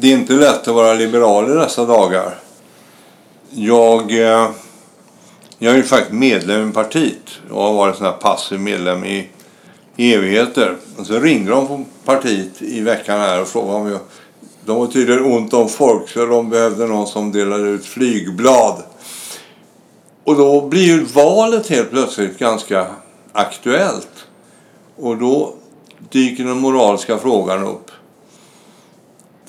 Det 0.00 0.12
är 0.12 0.16
inte 0.16 0.32
lätt 0.32 0.68
att 0.68 0.74
vara 0.74 0.94
liberal 0.94 1.50
i 1.50 1.54
dessa 1.54 1.84
dagar. 1.84 2.34
Jag, 3.50 4.10
eh, 4.10 4.50
jag 5.58 5.72
är 5.72 5.76
ju 5.76 5.82
faktiskt 5.82 6.12
medlem 6.12 6.70
i 6.70 6.72
partiet 6.72 7.30
och 7.50 7.62
har 7.62 7.74
varit 7.74 7.96
sån 7.96 8.06
här 8.06 8.12
passiv 8.12 8.60
medlem 8.60 9.04
i, 9.04 9.28
i 9.96 10.14
evigheter. 10.14 10.76
Och 10.96 11.06
så 11.06 11.18
ringde 11.18 11.50
de 11.50 11.66
på 11.66 11.84
partiet 12.04 12.62
i 12.62 12.80
veckan 12.80 13.20
här 13.20 13.40
och 13.40 13.48
frågade 13.48 13.74
om 13.74 13.86
jag... 13.86 14.00
De 14.64 14.76
var 14.76 14.86
tydligen 14.86 15.24
ont 15.24 15.54
om 15.54 15.68
folk 15.68 16.08
så 16.08 16.26
de 16.26 16.50
behövde 16.50 16.86
någon 16.86 17.06
som 17.06 17.32
delade 17.32 17.68
ut 17.68 17.86
flygblad. 17.86 18.82
Och 20.24 20.36
då 20.36 20.68
blir 20.68 20.84
ju 20.84 21.04
valet 21.04 21.68
helt 21.68 21.90
plötsligt 21.90 22.38
ganska 22.38 22.86
aktuellt. 23.32 24.26
Och 24.96 25.16
då 25.16 25.54
dyker 26.10 26.44
den 26.44 26.58
moraliska 26.58 27.18
frågan 27.18 27.64
upp. 27.64 27.89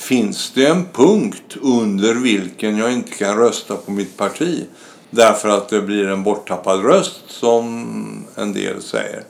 Finns 0.02 0.52
det 0.52 0.66
en 0.66 0.86
punkt 0.94 1.58
under 1.62 2.14
vilken 2.14 2.78
jag 2.78 2.94
inte 2.94 3.12
kan 3.12 3.38
rösta 3.38 3.76
på 3.76 3.92
mitt 3.92 4.18
parti 4.18 4.66
därför 5.10 5.50
att 5.50 5.70
det 5.70 5.82
blir 5.82 6.08
en 6.08 6.24
borttappad 6.24 6.86
röst 6.86 7.22
som 7.28 8.26
en 8.36 8.54
del 8.54 8.82
säger? 8.82 9.24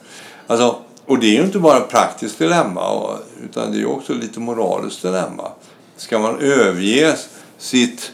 Alltså, 0.48 0.76
och 1.06 1.20
det 1.20 1.28
är 1.28 1.34
ju 1.34 1.44
inte 1.44 1.60
bara 1.60 1.78
ett 1.78 1.90
praktiskt 1.90 2.40
dilemma 2.40 3.18
utan 3.44 3.72
det 3.72 3.82
är 3.82 3.86
också 3.86 4.14
lite 4.14 4.40
moraliskt 4.40 5.02
dilemma. 5.02 5.52
Ska 5.98 6.20
man 6.20 6.40
överge 6.40 7.16
sitt 7.58 8.12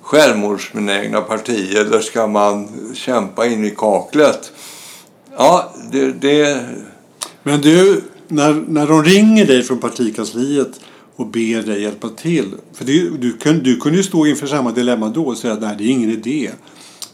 självmordsbenägna 0.00 1.20
parti 1.20 1.74
eller 1.76 2.00
ska 2.00 2.26
man 2.26 2.68
kämpa 2.94 3.46
in 3.46 3.64
i 3.64 3.70
kaklet? 3.70 4.52
Ja, 5.36 5.74
det... 5.92 6.12
det... 6.12 6.66
Men 7.42 7.60
du, 7.60 8.02
när, 8.28 8.64
när 8.68 8.86
de 8.86 9.04
ringer 9.04 9.46
dig 9.46 9.62
från 9.62 9.80
partikansliet 9.80 10.80
och 11.16 11.26
ber 11.26 11.62
dig 11.62 11.82
hjälpa 11.82 12.08
till. 12.08 12.54
För 12.72 12.84
det, 12.84 13.10
du, 13.18 13.32
kun, 13.32 13.62
du 13.62 13.76
kunde 13.76 13.98
ju 13.98 14.04
stå 14.04 14.26
inför 14.26 14.46
samma 14.46 14.72
dilemma 14.72 15.08
då 15.08 15.24
och 15.24 15.36
säga 15.36 15.52
att 15.52 15.60
nej, 15.60 15.74
det 15.78 15.84
är 15.84 15.88
ingen 15.88 16.10
idé. 16.10 16.50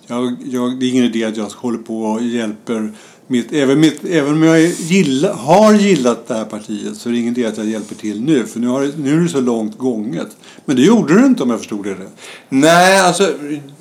Jag, 0.07 0.37
jag, 0.45 0.81
det 0.81 0.87
är 0.87 0.91
ingen 0.91 1.05
idé 1.05 1.25
att 1.25 1.37
jag 1.37 1.45
håller 1.45 1.79
på 1.79 2.03
och 2.03 2.23
hjälper 2.23 2.93
mitt, 3.31 3.53
även, 3.53 3.81
mitt, 3.81 4.05
även 4.05 4.33
om 4.33 4.43
jag 4.43 4.61
gilla, 4.63 5.33
har 5.33 5.75
gillat 5.75 6.29
det 6.29 6.35
här 6.35 6.45
partiet 6.45 6.97
så 6.97 7.09
är 7.09 7.13
det 7.13 7.19
ingen 7.19 7.37
idé 7.37 7.47
att 7.47 7.57
jag 7.57 7.67
hjälper 7.67 7.95
till 7.95 8.23
nu. 8.23 8.47
För 8.47 8.61
nu, 8.61 8.67
har, 8.67 8.91
nu 8.97 9.17
är 9.17 9.21
det 9.21 9.29
så 9.29 9.41
långt 9.41 9.79
gånget. 9.79 10.29
Men 10.65 10.77
det 10.77 10.83
gjorde 10.83 11.15
du 11.15 11.27
inte 11.27 11.43
om 11.43 11.51
jag 11.51 11.59
förstod 11.59 11.85
det 11.85 11.91
rätt. 11.91 12.17
Nej, 12.49 13.01
alltså 13.01 13.33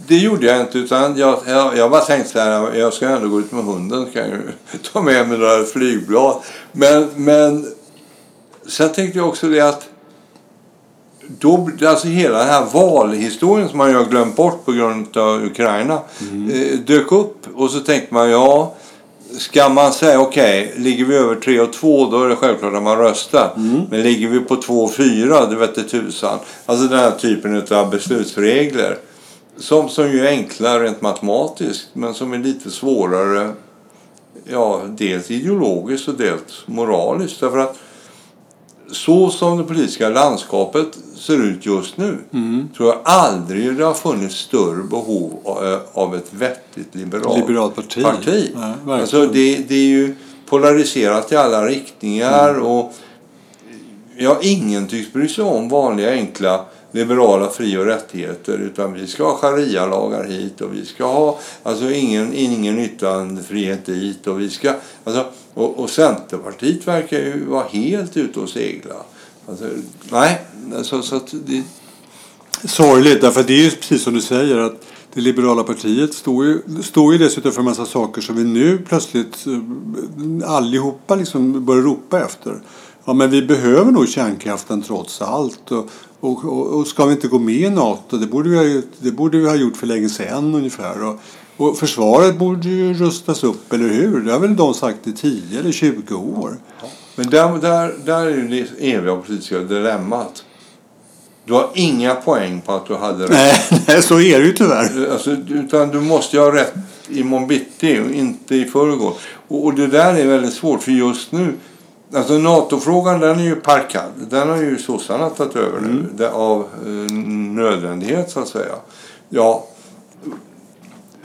det 0.07 0.17
gjorde 0.17 0.45
jag 0.45 0.61
inte. 0.61 0.77
Utan 0.77 1.17
jag, 1.17 1.39
jag, 1.47 1.77
jag 1.77 1.91
bara 1.91 2.01
tänkte 2.01 2.31
så 2.31 2.39
här, 2.39 2.75
jag 2.75 2.93
ska 2.93 3.09
ändå 3.09 3.29
gå 3.29 3.39
ut 3.39 3.51
med 3.51 3.63
hunden. 3.63 4.05
Så 4.05 4.11
kan 4.11 4.29
jag 4.29 4.39
ta 4.93 5.01
med 5.01 5.29
mig 5.29 5.37
några 5.37 5.63
flygblad. 5.63 6.35
Men, 6.71 7.07
men 7.15 7.65
sen 8.67 8.91
tänkte 8.91 9.17
jag 9.17 9.27
också 9.27 9.47
det 9.47 9.61
att 9.61 9.89
då, 11.37 11.69
alltså 11.85 12.07
hela 12.07 12.37
den 12.37 12.47
här 12.47 12.65
valhistorien 12.73 13.69
som 13.69 13.77
man 13.77 13.89
ju 13.89 13.95
har 13.95 14.05
glömt 14.05 14.35
bort 14.35 14.65
på 14.65 14.71
grund 14.71 15.17
av 15.17 15.43
Ukraina 15.45 15.99
mm. 16.31 16.51
eh, 16.51 16.79
dök 16.79 17.11
upp. 17.11 17.47
Och 17.55 17.71
så 17.71 17.79
tänkte 17.79 18.13
man, 18.13 18.29
ja, 18.29 18.75
ska 19.37 19.69
man 19.69 19.93
säga 19.93 20.19
okej, 20.19 20.67
okay, 20.67 20.83
ligger 20.83 21.05
vi 21.05 21.15
över 21.15 21.35
3 21.35 21.59
och 21.59 21.73
2 21.73 22.05
då 22.05 22.23
är 22.23 22.29
det 22.29 22.35
självklart 22.35 22.73
att 22.73 22.83
man 22.83 22.97
röstar. 22.97 23.53
Mm. 23.57 23.81
Men 23.89 24.01
ligger 24.01 24.27
vi 24.27 24.39
på 24.39 24.55
2 24.55 24.83
och 24.83 24.93
4, 24.93 25.45
det 25.45 25.83
tusan. 25.83 26.39
Alltså 26.65 26.87
den 26.87 26.99
här 26.99 27.11
typen 27.11 27.63
av 27.71 27.89
beslutsregler. 27.89 28.97
Som, 29.57 29.89
som 29.89 30.11
ju 30.11 30.25
är 30.25 30.29
enkla 30.29 30.79
rent 30.79 31.01
matematiskt 31.01 31.87
men 31.93 32.13
som 32.13 32.33
är 32.33 32.37
lite 32.37 32.71
svårare. 32.71 33.51
Ja, 34.43 34.81
dels 34.87 35.31
ideologiskt 35.31 36.07
och 36.07 36.13
dels 36.13 36.63
moraliskt. 36.65 37.39
Därför 37.39 37.57
att 37.57 37.77
så 38.91 39.29
som 39.29 39.57
det 39.57 39.63
politiska 39.63 40.09
landskapet 40.09 40.87
ser 41.15 41.43
ut 41.43 41.65
just 41.65 41.97
nu 41.97 42.17
mm. 42.33 42.69
tror 42.77 42.89
jag 42.89 42.97
aldrig 43.03 43.77
det 43.77 43.83
har 43.83 43.93
funnits 43.93 44.35
större 44.35 44.83
behov 44.83 45.39
av 45.93 46.15
ett 46.15 46.33
vettigt 46.33 46.95
liberalt, 46.95 47.37
liberalt 47.37 47.75
parti. 47.75 48.03
parti. 48.03 48.51
Ja, 48.85 49.01
alltså 49.01 49.25
det, 49.25 49.57
det 49.57 49.75
är 49.75 49.87
ju 49.87 50.15
polariserat 50.45 51.31
i 51.31 51.35
alla 51.35 51.65
riktningar 51.65 52.49
mm. 52.49 52.63
och 52.63 52.93
ja, 54.17 54.37
ingen 54.41 54.87
tycks 54.87 55.13
bry 55.13 55.27
sig 55.27 55.43
om 55.43 55.69
vanliga 55.69 56.11
enkla 56.11 56.65
liberala 56.91 57.49
fri 57.49 57.77
och 57.77 57.85
rättigheter 57.85 58.57
utan 58.57 58.93
vi 58.93 59.07
ska 59.07 59.23
ha 59.23 59.37
sharia-lagar 59.37 60.23
hit 60.23 60.61
och 60.61 60.73
vi 60.73 60.85
ska 60.85 61.05
ha 61.05 61.39
alltså 61.63 61.91
ingen, 61.91 62.33
ingen 62.33 62.79
yttrandefrihet 62.79 63.85
dit 63.85 64.27
och 64.27 64.41
vi 64.41 64.49
ska 64.49 64.73
alltså, 65.03 65.25
och, 65.53 65.79
och 65.79 65.89
Centerpartiet 65.89 66.87
verkar 66.87 67.17
ju 67.17 67.45
vara 67.45 67.67
helt 67.67 68.17
ute 68.17 68.39
och 68.39 68.49
segla. 68.49 68.95
Alltså, 69.47 69.65
nej, 70.11 70.41
alltså, 70.75 71.01
så 71.01 71.15
att 71.15 71.33
det... 71.45 71.63
Sorgligt, 72.63 73.21
därför 73.21 73.39
att 73.41 73.47
det 73.47 73.53
är 73.53 73.63
ju 73.63 73.71
precis 73.71 74.03
som 74.03 74.13
du 74.13 74.21
säger 74.21 74.57
att 74.57 74.85
det 75.13 75.21
liberala 75.21 75.63
partiet 75.63 76.13
står 76.13 76.45
ju, 76.45 76.61
står 76.83 77.13
ju 77.13 77.19
dessutom 77.19 77.51
för 77.51 77.59
en 77.59 77.65
massa 77.65 77.85
saker 77.85 78.21
som 78.21 78.35
vi 78.35 78.43
nu 78.43 78.77
plötsligt 78.77 79.45
eh, 79.47 80.51
allihopa 80.51 81.15
liksom 81.15 81.65
börjar 81.65 81.81
ropa 81.81 82.21
efter. 82.25 82.61
Ja, 83.05 83.13
men 83.13 83.29
vi 83.29 83.41
behöver 83.41 83.91
nog 83.91 84.07
kärnkraften 84.07 84.81
trots 84.81 85.21
allt. 85.21 85.71
Och, 85.71 85.89
och, 86.19 86.45
och, 86.45 86.67
och 86.67 86.87
ska 86.87 87.05
vi 87.05 87.11
inte 87.11 87.27
gå 87.27 87.39
med 87.39 87.55
i 87.55 87.69
NATO? 87.69 88.17
Det 88.17 88.27
borde 88.27 88.49
vi 88.49 88.57
ha, 88.57 88.81
det 88.99 89.11
borde 89.11 89.37
vi 89.37 89.47
ha 89.47 89.55
gjort 89.55 89.77
för 89.77 89.87
länge 89.87 90.09
sedan 90.09 90.55
ungefär. 90.55 91.03
Och, 91.03 91.19
och 91.57 91.77
försvaret 91.77 92.37
borde 92.37 92.69
ju 92.69 92.93
rustas 92.93 93.43
upp, 93.43 93.73
eller 93.73 93.89
hur? 93.89 94.21
Det 94.21 94.31
har 94.31 94.39
väl 94.39 94.55
de 94.55 94.73
sagt 94.73 95.07
i 95.07 95.13
10 95.13 95.59
eller 95.59 95.71
20 95.71 96.15
år. 96.15 96.57
Men 97.15 97.29
där, 97.29 97.57
där, 97.61 97.95
där 98.05 98.25
är 98.25 98.29
ju 98.29 98.47
det 98.47 98.93
eviga 98.93 99.15
politiska 99.15 99.59
dilemmat. 99.59 100.43
Du 101.45 101.53
har 101.53 101.69
inga 101.73 102.15
poäng 102.15 102.61
på 102.65 102.71
att 102.71 102.85
du 102.85 102.95
hade 102.95 103.23
rätt. 103.23 103.31
Nej, 103.31 103.81
nej 103.87 104.01
så 104.01 104.19
är 104.19 104.39
det 104.39 104.45
ju 104.45 104.53
tyvärr. 104.53 105.11
Alltså, 105.11 105.31
utan 105.49 105.89
du 105.89 105.99
måste 105.99 106.35
ju 106.35 106.41
ha 106.41 106.55
rätt 106.55 106.73
imorgon 107.07 107.47
bitti 107.47 107.99
och 107.99 108.11
inte 108.11 108.55
i 108.55 108.65
förrgår. 108.65 109.13
Och, 109.47 109.65
och 109.65 109.73
det 109.73 109.87
där 109.87 110.15
är 110.15 110.27
väldigt 110.27 110.53
svårt 110.53 110.83
för 110.83 110.91
just 110.91 111.31
nu 111.31 111.53
Alltså 112.13 112.37
NATO-frågan 112.37 113.19
den 113.19 113.39
är 113.39 113.43
ju 113.43 113.55
parkad. 113.55 114.11
Den 114.15 114.49
har 114.49 114.57
ju 114.57 114.77
sossarna 114.77 115.29
tagit 115.29 115.55
över 115.55 115.79
nu. 115.81 115.89
Mm. 115.89 116.33
Av 116.33 116.59
eh, 116.85 117.13
nödvändighet 117.53 118.31
så 118.31 118.39
att 118.39 118.47
säga. 118.47 118.75
Ja, 119.29 119.65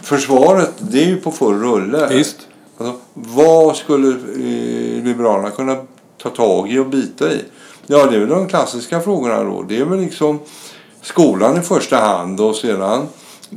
försvaret 0.03 0.73
det 0.78 1.03
är 1.03 1.06
ju 1.06 1.17
på 1.17 1.31
full 1.31 1.61
rulle. 1.61 2.09
Visst. 2.09 2.37
Alltså, 2.78 2.97
vad 3.15 3.77
skulle 3.77 4.09
eh, 4.09 5.05
Liberalerna 5.05 5.50
kunna 5.50 5.77
ta 6.23 6.31
tag 6.31 6.73
i 6.73 6.78
och 6.78 6.87
bita 6.87 7.33
i? 7.33 7.41
Ja, 7.87 8.06
det 8.06 8.17
är 8.17 8.21
väl 8.21 8.28
de 8.28 8.49
klassiska 8.49 9.00
frågorna 9.00 9.44
då. 9.44 9.62
Det 9.62 9.78
är 9.78 9.84
väl 9.84 10.00
liksom 10.00 10.39
skolan 11.03 11.59
i 11.59 11.61
första 11.61 11.97
hand 11.97 12.41
och 12.41 12.56
sedan 12.56 13.09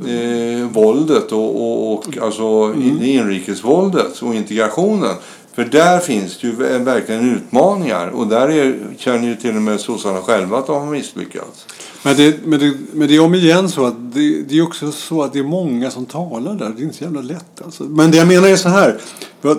eh, 0.06 0.68
våldet 0.70 1.32
och, 1.32 1.56
och, 1.56 1.92
och 1.92 2.18
alltså 2.22 2.44
mm. 2.44 3.02
inrikesvåldet 3.02 4.22
och 4.22 4.34
integrationen. 4.34 5.14
För 5.58 5.64
där 5.64 6.00
finns 6.00 6.38
det 6.38 6.46
ju 6.46 6.52
verkligen 6.78 7.34
utmaningar 7.36 8.08
och 8.08 8.26
där 8.26 8.48
är, 8.48 8.78
känner 8.98 9.28
ju 9.28 9.36
till 9.36 9.56
och 9.56 9.62
med 9.62 9.80
sossarna 9.80 10.22
själva 10.22 10.58
att 10.58 10.66
de 10.66 10.80
har 10.80 10.92
misslyckats. 10.92 11.66
Men 12.02 12.16
det, 12.16 12.46
men 12.46 12.60
det, 12.60 12.74
men 12.92 13.08
det 13.08 13.16
är 13.16 13.20
om 13.20 13.34
igen 13.34 13.68
så 13.68 13.86
att 13.86 14.14
det, 14.14 14.42
det, 14.42 14.58
är 14.58 14.62
också 14.62 14.92
så 14.92 15.22
att 15.22 15.32
det 15.32 15.38
är 15.38 15.42
många 15.42 15.90
som 15.90 16.06
talar 16.06 16.54
där. 16.54 16.72
Det 16.76 16.82
är 16.82 16.84
inte 16.84 16.96
så 16.96 17.04
jävla 17.04 17.20
lätt 17.20 17.62
alltså. 17.64 17.84
Men 17.84 18.10
det 18.10 18.16
jag 18.16 18.28
menar 18.28 18.48
är 18.48 18.56
så 18.56 18.68
här. 18.68 19.00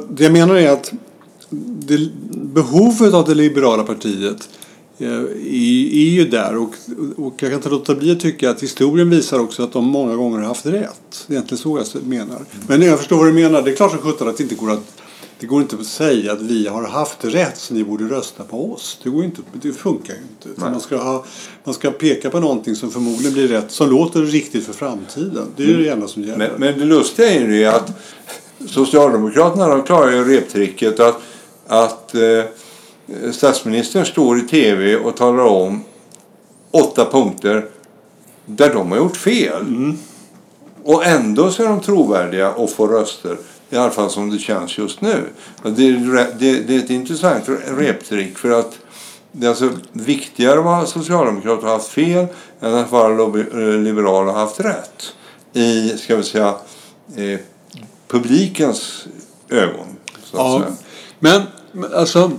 Det 0.09 0.23
jag 0.23 0.33
menar 0.33 0.55
är 0.55 0.71
att 0.71 0.93
det, 1.49 2.09
behovet 2.31 3.13
av 3.13 3.25
det 3.25 3.35
liberala 3.35 3.83
partiet 3.83 4.49
eh, 4.97 5.07
är, 5.07 5.29
är 5.93 6.09
ju 6.09 6.27
där 6.29 6.57
och, 6.57 6.73
och 7.17 7.33
jag 7.37 7.49
kan 7.49 7.53
inte 7.53 7.69
låta 7.69 7.95
bli 7.95 8.11
att 8.11 8.19
tycka 8.19 8.49
att 8.49 8.63
historien 8.63 9.09
visar 9.09 9.39
också 9.39 9.63
att 9.63 9.73
de 9.73 9.85
många 9.85 10.15
gånger 10.15 10.39
har 10.39 10.45
haft 10.45 10.65
rätt. 10.65 11.25
Det 11.27 11.33
är 11.33 11.37
egentligen 11.37 11.61
så 11.61 11.83
jag 11.93 12.07
menar. 12.07 12.41
Men 12.67 12.81
jag 12.81 12.97
förstår 12.97 13.17
vad 13.17 13.27
du 13.27 13.33
menar. 13.33 13.61
Det 13.61 13.71
är 13.71 13.75
klart 13.75 13.91
som 13.91 13.99
sjutton 13.99 14.27
att 14.27 14.37
det 14.37 14.43
inte 14.43 14.55
går 14.55 14.71
att 14.71 14.99
det 15.39 15.45
går 15.45 15.61
inte 15.61 15.75
att 15.75 15.85
säga 15.85 16.31
att 16.31 16.41
vi 16.41 16.67
har 16.67 16.87
haft 16.87 17.17
rätt 17.25 17.57
så 17.57 17.73
ni 17.73 17.83
borde 17.83 18.03
rösta 18.03 18.43
på 18.43 18.73
oss. 18.73 18.99
Det, 19.03 19.09
går 19.09 19.23
inte, 19.23 19.41
det 19.53 19.73
funkar 19.73 20.13
ju 20.13 20.19
inte. 20.19 20.61
Man 20.61 20.81
ska, 20.81 20.97
ha, 20.97 21.25
man 21.63 21.73
ska 21.73 21.91
peka 21.91 22.29
på 22.29 22.39
någonting 22.39 22.75
som 22.75 22.91
förmodligen 22.91 23.33
blir 23.33 23.47
rätt, 23.47 23.71
som 23.71 23.89
låter 23.89 24.21
riktigt 24.21 24.65
för 24.65 24.73
framtiden. 24.73 25.47
Det 25.55 25.63
är 25.63 25.69
mm. 25.69 25.81
det 25.83 25.89
enda 25.89 26.07
som 26.07 26.23
gäller. 26.23 26.37
Men, 26.37 26.59
men 26.59 26.79
det 26.79 26.85
lustiga 26.85 27.29
är 27.29 27.47
ju 27.47 27.65
att 27.65 27.91
Socialdemokraterna 28.67 29.67
de 29.67 29.83
klarar 29.83 30.11
ju 30.11 30.35
reptricket 30.35 30.99
att, 30.99 31.21
att 31.67 32.15
eh, 32.15 32.43
statsministern 33.31 34.05
står 34.05 34.37
i 34.37 34.41
tv 34.41 34.95
och 34.95 35.17
talar 35.17 35.43
om 35.43 35.83
åtta 36.71 37.05
punkter 37.05 37.65
där 38.45 38.73
de 38.73 38.91
har 38.91 38.97
gjort 38.97 39.17
fel. 39.17 39.61
Mm. 39.61 39.97
Och 40.83 41.05
ändå 41.05 41.51
så 41.51 41.63
är 41.63 41.67
de 41.67 41.81
trovärdiga 41.81 42.53
och 42.53 42.69
får 42.69 42.87
röster. 42.87 43.37
I 43.69 43.77
alla 43.77 43.91
fall 43.91 44.09
som 44.09 44.29
det 44.29 44.39
känns 44.39 44.77
just 44.77 45.01
nu. 45.01 45.29
Det 45.63 45.87
är, 45.87 46.39
det, 46.39 46.59
det 46.59 46.75
är 46.75 46.79
ett 46.79 46.89
intressant 46.89 47.43
reptrick 47.77 48.37
för 48.37 48.51
att 48.51 48.79
det 49.31 49.45
är 49.45 49.49
alltså 49.49 49.69
viktigare 49.91 50.59
att 50.59 50.65
vara 50.65 50.85
socialdemokrat 50.85 51.63
och 51.63 51.69
haft 51.69 51.87
fel 51.87 52.27
än 52.59 52.73
att 52.73 52.91
vara 52.91 53.25
liberal 53.77 54.27
och 54.27 54.33
haft 54.33 54.59
rätt. 54.59 55.13
I, 55.53 55.89
ska 55.89 56.15
vi 56.15 56.23
säga, 56.23 56.55
eh, 57.15 57.39
publikens 58.07 59.07
ögon. 59.49 59.87
ja, 60.33 60.63
men 61.19 61.41
alltså 61.95 62.31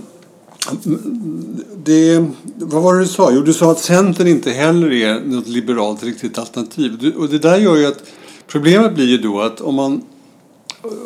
Det, 1.83 2.25
vad 2.55 2.83
var 2.83 2.93
det 2.93 2.99
du 2.99 3.07
sa? 3.07 3.31
Jo, 3.31 3.41
du 3.41 3.53
sa 3.53 3.71
att 3.71 3.79
Centern 3.79 4.27
inte 4.27 4.51
heller 4.51 4.91
är 4.91 5.19
något 5.19 5.47
liberalt 5.47 6.03
riktigt 6.03 6.37
alternativ. 6.37 7.13
Och 7.17 7.29
det 7.29 7.39
där 7.39 7.57
gör 7.57 7.75
ju 7.75 7.85
att 7.85 8.03
problemet 8.47 8.93
blir 8.93 9.05
ju 9.05 9.17
då 9.17 9.41
att 9.41 9.61
om 9.61 9.75
man 9.75 10.01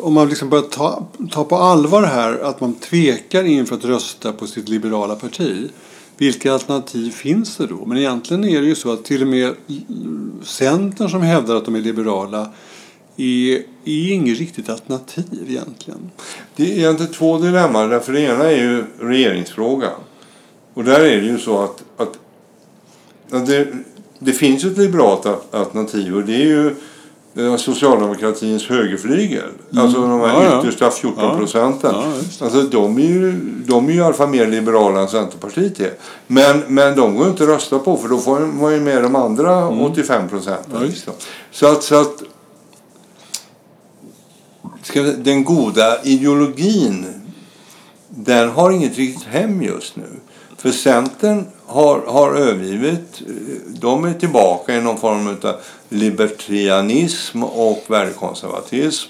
om 0.01 0.13
man 0.13 0.30
liksom 0.30 0.50
börjar 0.50 0.63
ta, 0.63 1.07
ta 1.31 1.44
på 1.44 1.56
allvar 1.56 2.04
här 2.04 2.39
att 2.39 2.62
man 2.62 2.74
tvekar 2.74 3.44
inför 3.44 3.75
att 3.75 3.86
rösta 3.86 4.33
på 4.33 4.48
sitt 4.48 4.69
liberala 4.69 5.16
parti. 5.16 5.69
Vilka 6.18 6.54
alternativ 6.54 7.12
finns 7.12 7.57
det 7.57 7.68
då? 7.68 7.86
Men 7.86 7.98
egentligen 7.98 8.44
är 8.44 8.62
det 8.62 8.68
ju 8.68 8.75
så 8.75 8.94
att 8.94 9.04
till 9.04 9.22
och 9.22 9.27
med 9.27 9.54
Centern 10.44 11.10
som 11.10 11.22
hävdar 11.22 11.56
att 11.56 11.66
de 11.66 11.75
är 11.75 11.81
liberala 11.81 12.50
är, 13.18 13.56
är 13.86 14.12
inget 14.13 14.39
riktigt 14.39 14.69
alternativ 14.69 15.45
egentligen. 15.48 16.12
Det 16.56 16.63
är 16.63 16.77
egentligen 16.77 17.13
två 17.13 17.38
dilemman. 17.38 17.89
Därför 17.89 18.13
det 18.13 18.22
ena 18.22 18.44
är 18.44 18.57
ju 18.57 18.83
regeringsfrågan. 19.00 19.92
Och 20.74 20.83
där 20.83 21.00
är 21.00 21.22
det 21.22 21.27
ju 21.27 21.39
så 21.39 21.63
att, 21.63 21.83
att, 21.98 22.19
att 23.31 23.48
det, 23.48 23.68
det 24.19 24.33
finns 24.33 24.66
ju 24.66 24.72
ett 24.72 24.77
liberalt 24.77 25.25
alternativ 25.51 26.16
och 26.16 26.24
det 26.24 26.36
är 26.36 26.45
ju 26.45 26.75
socialdemokratins 27.57 28.67
högerflygel. 28.67 29.49
Mm. 29.71 29.83
Alltså 29.83 30.01
de 30.01 30.19
här 30.19 30.43
ja, 30.43 30.59
yttersta 30.59 30.91
14 30.91 31.37
procenten. 31.37 31.95
Ja, 31.95 32.13
alltså 32.41 32.61
de 32.61 32.97
är, 32.97 33.01
ju, 33.01 33.31
de 33.67 33.87
är 33.87 33.91
ju 33.91 33.99
i 33.99 34.01
alla 34.01 34.13
fall 34.13 34.29
mer 34.29 34.47
liberala 34.47 35.01
än 35.01 35.07
Centerpartiet 35.07 35.79
är. 35.79 35.93
Men, 36.27 36.63
men 36.67 36.95
de 36.95 37.15
går 37.15 37.27
inte 37.27 37.43
att 37.43 37.49
rösta 37.49 37.79
på 37.79 37.97
för 37.97 38.07
då 38.07 38.17
får 38.17 38.39
man 38.39 38.73
ju 38.73 38.79
med 38.79 39.03
de 39.03 39.15
andra 39.15 39.57
mm. 39.57 39.81
85 39.81 40.29
procenten. 40.29 40.93
Ja, 41.05 41.13
så 41.51 41.67
att, 41.67 41.83
så 41.83 41.95
att 41.95 42.23
den 45.17 45.43
goda 45.43 46.03
ideologin 46.03 47.05
den 48.09 48.49
har 48.49 48.71
inget 48.71 48.97
riktigt 48.97 49.27
hem 49.27 49.61
just 49.61 49.95
nu. 49.95 50.09
För 50.57 50.71
Centern 50.71 51.45
har, 51.67 52.00
har 52.00 52.35
övergivit, 52.35 53.21
de 53.67 54.03
är 54.03 54.13
tillbaka 54.13 54.75
i 54.75 54.81
någon 54.81 54.97
form 54.97 55.27
av 55.27 55.56
libertarianism 55.89 57.44
och 57.44 57.83
värdekonservatism. 57.88 59.09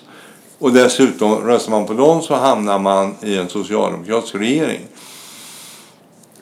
Och 0.60 0.74
dessutom, 0.74 1.36
röstar 1.36 1.72
man 1.72 1.86
på 1.86 1.94
dem 1.94 2.22
så 2.22 2.36
hamnar 2.36 2.80
man 2.80 3.16
i 3.22 3.38
en 3.38 3.50
socialdemokratisk 3.50 4.36
regering. 4.36 4.82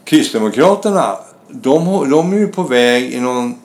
Kristdemokraterna, 0.04 1.18
de, 1.50 2.10
de 2.10 2.34
är 2.34 2.38
ju 2.38 2.48
på 2.48 2.64
väg 2.64 3.14
i 3.14 3.20
någon 3.20 3.56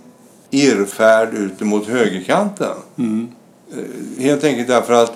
irrfärd 0.51 1.35
ut 1.35 1.61
mot 1.61 1.87
högerkanten. 1.87 2.77
Mm. 2.99 3.29
Eh, 3.73 4.23
helt 4.23 4.45
enkelt 4.45 4.69
därför 4.69 4.93
att 4.93 5.13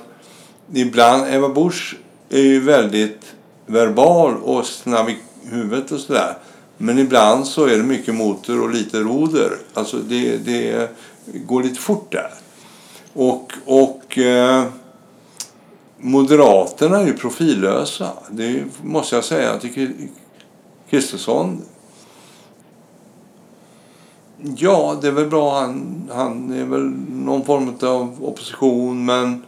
ibland, 0.74 1.34
Eva 1.34 1.48
Busch 1.48 1.96
är 2.30 2.40
ju 2.40 2.60
väldigt 2.60 3.34
verbal 3.66 4.36
och 4.36 4.66
snabb 4.66 5.08
i 5.08 5.16
huvudet 5.50 5.92
och 5.92 6.00
sådär. 6.00 6.36
Men 6.76 6.98
ibland 6.98 7.46
så 7.46 7.66
är 7.66 7.76
det 7.76 7.82
mycket 7.82 8.14
motor 8.14 8.62
och 8.62 8.70
lite 8.70 9.00
roder. 9.00 9.58
Alltså 9.74 9.96
det, 9.96 10.36
det 10.36 10.88
går 11.24 11.62
lite 11.62 11.80
fort 11.80 12.12
där. 12.12 12.30
Och, 13.12 13.52
och 13.66 14.18
eh, 14.18 14.64
Moderaterna 15.98 17.00
är 17.00 17.06
ju 17.06 17.12
profillösa. 17.12 18.10
Det 18.30 18.64
måste 18.82 19.14
jag 19.14 19.24
säga. 19.24 19.58
till 19.58 20.08
Kristersson 20.90 21.62
Ja, 24.56 24.98
det 25.00 25.08
är 25.08 25.12
väl 25.12 25.26
bra. 25.26 25.60
Han, 25.60 26.10
han 26.14 26.52
är 26.52 26.64
väl 26.64 26.92
någon 27.10 27.44
form 27.44 27.74
av 27.82 28.24
opposition 28.24 29.04
men 29.04 29.42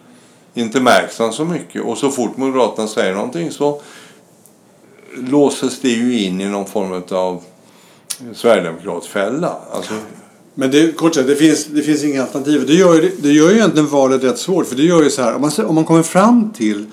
inte 0.55 0.81
märks 0.81 1.19
han 1.19 1.33
så 1.33 1.45
mycket. 1.45 1.83
Och 1.83 1.99
så 1.99 2.11
fort 2.11 2.37
Moderaterna 2.37 2.89
säger 2.89 3.15
någonting 3.15 3.51
så 3.51 3.81
låses 5.17 5.81
det 5.81 5.89
ju 5.89 6.21
in 6.21 6.41
i 6.41 6.49
någon 6.49 6.67
form 6.67 7.03
av 7.11 7.43
Sverigedemokratfälla. 8.35 9.57
Alltså... 9.73 9.95
Men 10.55 10.71
det, 10.71 10.97
kort 10.97 11.15
sagt, 11.15 11.27
det 11.27 11.37
finns, 11.37 11.65
det 11.65 11.83
finns 11.83 12.05
inga 12.05 12.23
alternativ. 12.23 12.67
Det 12.67 12.75
gör, 12.75 13.11
det 13.23 13.33
gör 13.33 13.51
ju 13.51 13.57
egentligen 13.57 13.89
valet 13.89 14.25
rätt 14.25 14.39
svårt. 14.39 14.67
För 14.67 14.77
det 14.77 14.83
gör 14.83 15.03
ju 15.03 15.11
så 15.11 15.23
här, 15.23 15.35
om 15.35 15.41
man, 15.41 15.51
om 15.67 15.75
man 15.75 15.85
kommer 15.85 16.03
fram 16.03 16.53
till 16.53 16.87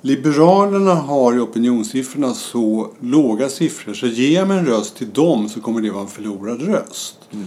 Liberalerna 0.00 0.94
har 0.94 1.36
i 1.36 1.38
opinionssiffrorna 1.38 2.34
så 2.34 2.90
låga 3.00 3.48
siffror 3.48 3.94
så 3.94 4.06
ger 4.06 4.44
man 4.44 4.58
en 4.58 4.66
röst 4.66 4.96
till 4.96 5.10
dem 5.10 5.48
så 5.48 5.60
kommer 5.60 5.80
det 5.80 5.90
vara 5.90 6.02
en 6.02 6.08
förlorad 6.08 6.62
röst. 6.62 7.16
Mm. 7.32 7.46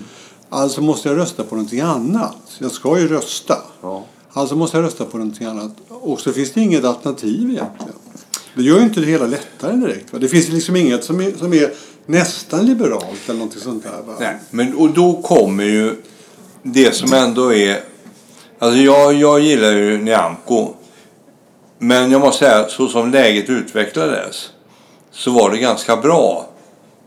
Alltså 0.49 0.81
måste 0.81 1.09
jag 1.09 1.17
rösta 1.17 1.43
på 1.43 1.55
någonting 1.55 1.81
annat. 1.81 2.57
Jag 2.59 2.71
ska 2.71 2.99
ju 2.99 3.07
rösta. 3.07 3.57
Ja. 3.81 4.05
Alltså 4.31 4.55
måste 4.55 4.77
jag 4.77 4.83
rösta 4.83 5.05
på 5.05 5.17
någonting 5.17 5.47
annat. 5.47 5.71
Och 5.89 6.19
så 6.19 6.31
finns 6.31 6.53
det 6.53 6.61
inget 6.61 6.85
alternativ 6.85 7.49
egentligen. 7.49 7.88
Det 8.53 8.63
gör 8.63 8.77
ju 8.77 8.83
inte 8.83 8.99
det 8.99 9.05
hela 9.05 9.25
lättare 9.25 9.75
direkt. 9.75 10.13
Va? 10.13 10.19
Det 10.19 10.27
finns 10.27 10.49
liksom 10.49 10.75
inget 10.75 11.03
som 11.03 11.19
är, 11.19 11.31
som 11.31 11.53
är 11.53 11.71
nästan 12.05 12.65
liberalt 12.65 13.19
eller 13.25 13.39
någonting 13.39 13.61
sånt 13.61 13.83
där. 13.83 14.01
Va? 14.07 14.13
Nej, 14.19 14.35
men 14.49 14.75
och 14.75 14.89
då 14.89 15.21
kommer 15.21 15.63
ju 15.63 15.95
det 16.63 16.95
som 16.95 17.13
ändå 17.13 17.53
är... 17.53 17.83
Alltså 18.59 18.79
jag, 18.79 19.13
jag 19.13 19.39
gillar 19.39 19.71
ju 19.71 19.97
Nyamko. 19.97 20.73
Men 21.79 22.11
jag 22.11 22.21
måste 22.21 22.45
säga, 22.45 22.69
så 22.69 22.87
som 22.87 23.11
läget 23.11 23.49
utvecklades 23.49 24.49
så 25.11 25.31
var 25.31 25.51
det 25.51 25.57
ganska 25.57 25.97
bra 25.97 26.49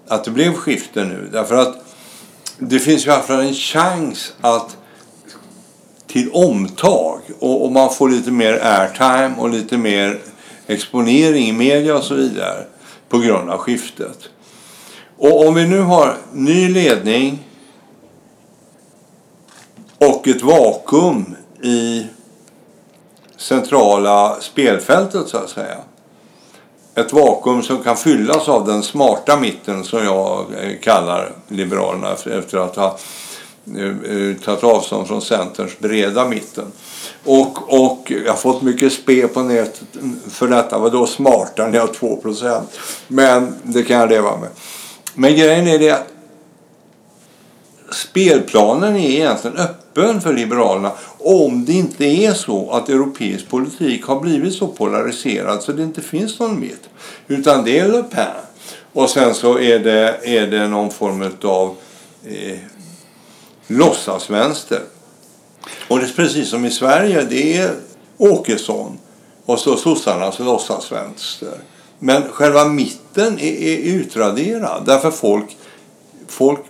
att 0.09 0.25
det 0.25 0.31
blev 0.31 0.53
skifte 0.53 1.05
nu. 1.05 1.29
Därför 1.33 1.55
att 1.55 1.85
det 2.59 2.79
finns 2.79 3.07
ju 3.07 3.11
i 3.11 3.13
alla 3.13 3.23
fall 3.23 3.41
en 3.41 3.55
chans 3.55 4.33
att 4.41 4.77
till 6.07 6.31
omtag 6.33 7.21
och, 7.39 7.65
och 7.65 7.73
man 7.73 7.95
får 7.95 8.09
lite 8.09 8.31
mer 8.31 8.53
airtime 8.63 9.35
och 9.39 9.51
lite 9.51 9.79
mer 9.79 10.19
exponering 10.73 11.49
i 11.49 11.53
media 11.53 11.97
och 11.97 12.05
så 12.05 12.15
vidare 12.15 12.65
på 13.09 13.19
grund 13.19 13.51
av 13.51 13.59
skiftet. 13.59 14.19
Och 15.19 15.47
om 15.47 15.55
vi 15.55 15.67
nu 15.67 15.81
har 15.81 16.17
ny 16.33 16.69
ledning 16.69 17.49
och 19.99 20.29
ett 20.29 20.43
vakuum 20.43 21.37
i 21.63 22.07
centrala 23.37 24.37
spelfältet 24.41 25.29
så 25.29 25.37
att 25.37 25.51
säga. 25.51 25.77
Ett 26.95 27.13
vakuum 27.13 27.63
som 27.63 27.83
kan 27.83 27.97
fyllas 27.97 28.49
av 28.49 28.67
den 28.67 28.83
smarta 28.83 29.37
mitten 29.37 29.85
som 29.85 30.05
jag 30.05 30.47
eh, 30.59 30.79
kallar 30.83 31.33
Liberalerna 31.49 32.13
efter 32.13 32.59
att 32.59 32.77
ha 32.77 32.99
eh, 33.77 33.85
eh, 33.87 34.37
tagit 34.37 34.65
avstånd 34.65 35.09
från 35.09 35.23
Centerns 35.23 35.79
breda 35.79 36.29
mitten. 36.29 36.73
Och, 37.25 37.85
och 37.85 38.13
jag 38.25 38.33
har 38.33 38.39
fått 38.39 38.63
mycket 38.63 38.93
spe 38.93 39.29
på 39.29 39.43
nätet 39.43 39.83
för 40.31 40.49
detta. 40.49 40.79
Vadå 40.79 41.07
smartare 41.07 41.71
när 41.71 41.79
jag 41.79 41.87
har 41.87 41.95
2 41.95 42.67
Men 43.09 43.55
det 43.63 43.83
kan 43.83 44.01
jag 44.01 44.09
leva 44.09 44.37
med. 44.37 44.49
Men 45.15 45.37
grejen 45.37 45.69
är 45.69 45.79
det 45.79 45.91
att 45.91 46.13
spelplanen 47.95 48.97
är 48.97 49.11
egentligen 49.11 49.57
öppen 49.57 50.21
för 50.21 50.33
Liberalerna 50.33 50.93
om 51.19 51.65
det 51.65 51.73
inte 51.73 52.05
är 52.05 52.33
så 52.33 52.71
att 52.71 52.89
europeisk 52.89 53.49
politik 53.49 54.05
har 54.05 54.21
blivit 54.21 54.55
så 54.55 54.67
polariserad 54.67 55.63
så 55.63 55.73
det 55.73 55.83
inte 55.83 56.01
finns 56.01 56.39
någon 56.39 56.61
mitt. 56.61 56.89
Utan 57.29 57.65
det 57.65 57.79
är 57.79 57.89
Le 57.89 58.03
Pen. 58.03 58.27
Och 58.93 59.11
sen 59.11 59.35
så 59.35 59.59
är 59.59 59.79
det, 59.79 60.21
är 60.23 60.47
det 60.47 60.69
någon 60.69 60.91
form 60.91 61.31
av 61.43 61.77
eh, 62.25 62.59
låtsasvänster. 63.67 64.81
Och 65.89 65.99
det 65.99 66.05
är 66.05 66.13
precis 66.17 66.49
som 66.49 66.65
i 66.65 66.71
Sverige, 66.71 67.27
det 67.31 67.57
är 67.57 67.75
Åkesson 68.17 68.99
och 69.47 69.59
så 69.59 69.77
sossarnas 69.77 70.39
låtsasvänster. 70.39 71.55
Men 71.99 72.23
själva 72.23 72.65
mitten 72.65 73.39
är, 73.39 73.53
är 73.53 73.77
utraderad 73.77 74.83
därför 74.87 75.11
folk, 75.11 75.57
folk 76.29 76.61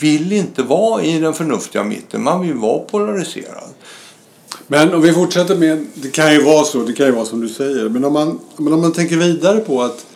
vill 0.00 0.32
inte 0.32 0.62
vara 0.62 1.02
i 1.02 1.18
den 1.18 1.34
förnuftiga 1.34 1.84
mitten. 1.84 2.22
Man 2.22 2.40
vill 2.40 2.54
vara 2.54 2.78
polariserad. 2.78 3.68
Men 4.66 4.94
om 4.94 5.02
vi 5.02 5.12
fortsätter 5.12 5.56
med, 5.56 5.86
det 5.94 6.10
kan 6.10 6.32
ju 6.32 6.42
vara 6.42 6.64
så, 6.64 6.82
det 6.82 6.92
kan 6.92 7.06
ju 7.06 7.12
vara 7.12 7.24
som 7.24 7.40
du 7.40 7.48
säger. 7.48 7.88
Men 7.88 8.04
om 8.04 8.12
man, 8.12 8.40
men 8.56 8.72
om 8.72 8.80
man 8.80 8.92
tänker 8.92 9.16
vidare 9.16 9.58
på 9.58 9.82
att, 9.82 10.06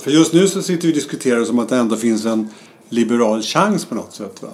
för 0.00 0.10
just 0.10 0.32
nu 0.32 0.48
så 0.48 0.62
sitter 0.62 0.82
vi 0.82 0.92
och 0.92 0.94
diskuterar 0.94 1.44
som 1.44 1.58
att 1.58 1.68
det 1.68 1.76
ändå 1.76 1.96
finns 1.96 2.24
en 2.24 2.48
liberal 2.88 3.42
chans 3.42 3.84
på 3.84 3.94
något 3.94 4.14
sätt. 4.14 4.42
Va? 4.42 4.48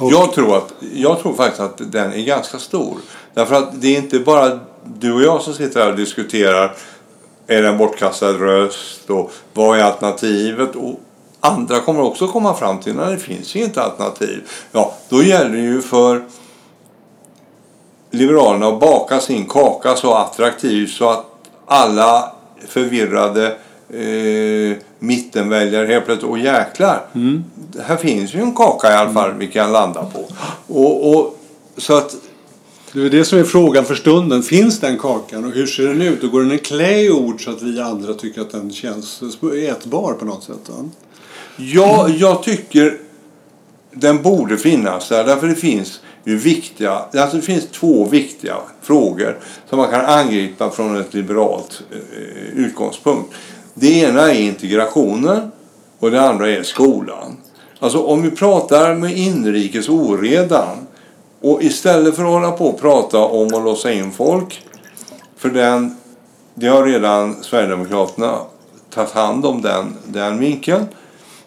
Jag, 0.00 0.32
tror 0.32 0.56
att, 0.56 0.74
jag 0.94 1.18
tror 1.20 1.34
faktiskt 1.34 1.60
att 1.60 1.92
den 1.92 2.12
är 2.12 2.24
ganska 2.24 2.58
stor. 2.58 2.96
Därför 3.34 3.54
att 3.54 3.80
det 3.80 3.96
är 3.96 3.98
inte 3.98 4.18
bara 4.18 4.60
du 4.84 5.12
och 5.12 5.22
jag 5.22 5.42
som 5.42 5.54
sitter 5.54 5.80
här 5.80 5.90
och 5.90 5.96
diskuterar 5.96 6.74
är 7.46 7.62
det 7.62 7.68
en 7.68 7.78
bortkastad 7.78 8.32
röst 8.32 9.10
och 9.10 9.32
vad 9.54 9.78
är 9.78 9.82
alternativet? 9.82 10.76
Och 10.76 11.00
andra 11.40 11.80
kommer 11.80 12.00
också 12.00 12.28
komma 12.28 12.54
fram 12.54 12.80
till 12.80 12.94
när 12.94 13.10
det 13.10 13.18
finns 13.18 13.56
inte 13.56 13.82
alternativ. 13.82 14.48
Ja, 14.72 14.94
då 15.08 15.22
gäller 15.22 15.56
det 15.56 15.62
ju 15.62 15.82
för 15.82 16.24
Liberalerna 18.10 18.66
att 18.66 18.80
baka 18.80 19.20
sin 19.20 19.46
kaka 19.46 19.96
så 19.96 20.14
attraktiv 20.14 20.86
så 20.86 21.08
att 21.08 21.26
alla 21.66 22.32
förvirrade 22.68 23.56
eh, 23.92 24.76
mittenväljare 24.98 25.86
helt 25.86 26.04
plötsligt, 26.04 26.30
och 26.30 26.38
jäklar, 26.38 27.06
mm. 27.14 27.44
här 27.82 27.96
finns 27.96 28.34
ju 28.34 28.40
en 28.40 28.54
kaka 28.54 28.90
i 28.90 28.94
alla 28.94 29.12
fall 29.12 29.34
vi 29.38 29.46
kan 29.46 29.72
landa 29.72 30.04
på. 30.04 30.24
Och, 30.66 31.14
och, 31.14 31.38
så 31.76 31.96
att 31.96 32.16
Det 32.92 33.00
är 33.00 33.10
det 33.10 33.24
som 33.24 33.38
är 33.38 33.44
frågan 33.44 33.84
för 33.84 33.94
stunden. 33.94 34.42
Finns 34.42 34.80
den 34.80 34.98
kakan 34.98 35.44
och 35.44 35.52
hur 35.52 35.66
ser 35.66 35.86
den 35.86 36.02
ut? 36.02 36.24
Och 36.24 36.30
går 36.30 36.40
den 36.40 36.52
i 36.52 36.58
klä 36.58 37.00
i 37.00 37.10
ord 37.10 37.44
så 37.44 37.50
att 37.50 37.62
vi 37.62 37.80
andra 37.80 38.14
tycker 38.14 38.40
att 38.40 38.50
den 38.50 38.72
känns 38.72 39.22
ätbar 39.68 40.12
på 40.12 40.24
något 40.24 40.44
sätt? 40.44 40.68
Va? 40.68 40.88
Ja, 41.56 42.08
jag 42.08 42.42
tycker 42.42 42.98
den 43.92 44.22
borde 44.22 44.56
finnas 44.56 45.08
där. 45.08 45.24
Därför 45.24 45.46
det 45.46 45.54
finns 45.54 46.00
ju 46.24 46.36
viktiga, 46.36 46.90
alltså 46.92 47.36
det 47.36 47.42
finns 47.42 47.66
två 47.66 48.08
viktiga 48.08 48.56
frågor 48.82 49.38
som 49.68 49.78
man 49.78 49.90
kan 49.90 50.04
angripa 50.04 50.70
från 50.70 50.96
ett 50.96 51.14
liberalt 51.14 51.82
eh, 51.90 52.64
utgångspunkt. 52.64 53.34
Det 53.74 54.00
ena 54.00 54.32
är 54.32 54.40
integrationen 54.40 55.50
och 55.98 56.10
det 56.10 56.22
andra 56.22 56.50
är 56.50 56.62
skolan. 56.62 57.36
Alltså 57.78 57.98
om 58.02 58.22
vi 58.22 58.30
pratar 58.30 58.94
med 58.94 59.18
inrikes 59.18 59.88
oredan 59.88 60.86
och 61.40 61.62
istället 61.62 62.16
för 62.16 62.22
att 62.22 62.28
hålla 62.28 62.50
på 62.50 62.66
och 62.66 62.80
prata 62.80 63.18
om 63.18 63.46
att 63.46 63.64
låsa 63.64 63.92
in 63.92 64.12
folk, 64.12 64.62
för 65.36 65.48
den, 65.48 65.96
det 66.54 66.66
har 66.66 66.84
redan 66.84 67.42
Sverigedemokraterna 67.42 68.38
tagit 68.94 69.10
hand 69.10 69.46
om 69.46 69.62
den, 69.62 69.96
den 70.06 70.38
vinkeln. 70.38 70.86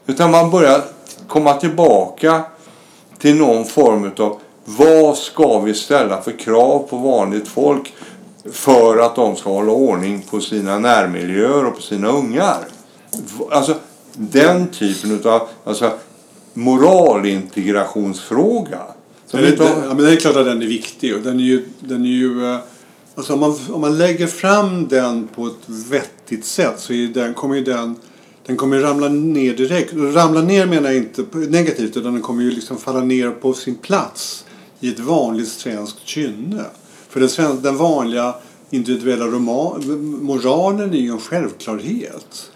Utan 0.05 0.31
man 0.31 0.51
börjar 0.51 0.81
komma 1.27 1.53
tillbaka 1.53 2.43
till 3.19 3.35
någon 3.35 3.65
form 3.65 4.11
av 4.17 4.39
vad 4.65 5.17
ska 5.17 5.59
vi 5.59 5.73
ställa 5.73 6.21
för 6.21 6.31
krav 6.31 6.87
på 6.89 6.97
vanligt 6.97 7.47
folk 7.47 7.93
för 8.51 8.97
att 8.97 9.15
de 9.15 9.35
ska 9.35 9.49
hålla 9.49 9.71
ordning 9.71 10.25
på 10.29 10.41
sina 10.41 10.79
närmiljöer 10.79 11.65
och 11.65 11.75
på 11.75 11.81
sina 11.81 12.07
ungar. 12.07 12.59
Alltså 13.51 13.75
den 14.13 14.67
typen 14.67 15.31
av 15.31 15.47
alltså, 15.63 15.91
moralintegrationsfråga. 16.53 18.81
Men 19.31 19.41
det, 19.41 19.55
det, 19.55 19.63
ja, 19.63 19.75
men 19.87 19.97
det 19.97 20.11
är 20.11 20.15
klart 20.15 20.35
att 20.35 20.45
den 20.45 20.61
är 20.61 20.67
viktig. 20.67 21.15
Och 21.15 21.21
den 21.21 21.39
är 21.39 21.43
ju, 21.43 21.65
den 21.79 22.05
är 22.05 22.09
ju, 22.09 22.53
eh, 22.53 22.59
alltså 23.15 23.33
om, 23.33 23.39
man, 23.39 23.59
om 23.71 23.81
man 23.81 23.97
lägger 23.97 24.27
fram 24.27 24.87
den 24.87 25.27
på 25.27 25.47
ett 25.47 25.67
vettigt 25.67 26.45
sätt 26.45 26.79
så 26.79 26.93
är 26.93 27.07
den, 27.07 27.33
kommer 27.33 27.55
ju 27.55 27.63
den 27.63 27.95
den 28.45 28.57
kommer 28.57 28.79
ramla 28.79 29.09
ner 29.09 29.53
direkt. 29.53 29.93
Ramla 29.93 30.41
ner 30.41 30.65
menar 30.65 30.89
jag 30.89 30.97
inte 30.97 31.25
negativt 31.33 31.97
utan 31.97 32.13
den 32.13 32.21
kommer 32.21 32.43
ju 32.43 32.51
liksom 32.51 32.77
falla 32.77 32.99
ner 32.99 33.31
på 33.31 33.53
sin 33.53 33.75
plats 33.75 34.45
i 34.79 34.89
ett 34.89 34.99
vanligt 34.99 35.47
svenskt 35.47 36.07
kynne. 36.07 36.63
För 37.13 37.19
den, 37.19 37.29
sven 37.29 37.61
den 37.61 37.77
vanliga 37.77 38.33
individuella 38.69 39.25
moralen 40.21 40.93
är 40.93 40.97
ju 40.97 41.11
en 41.11 41.19
självklarhet. 41.19 42.51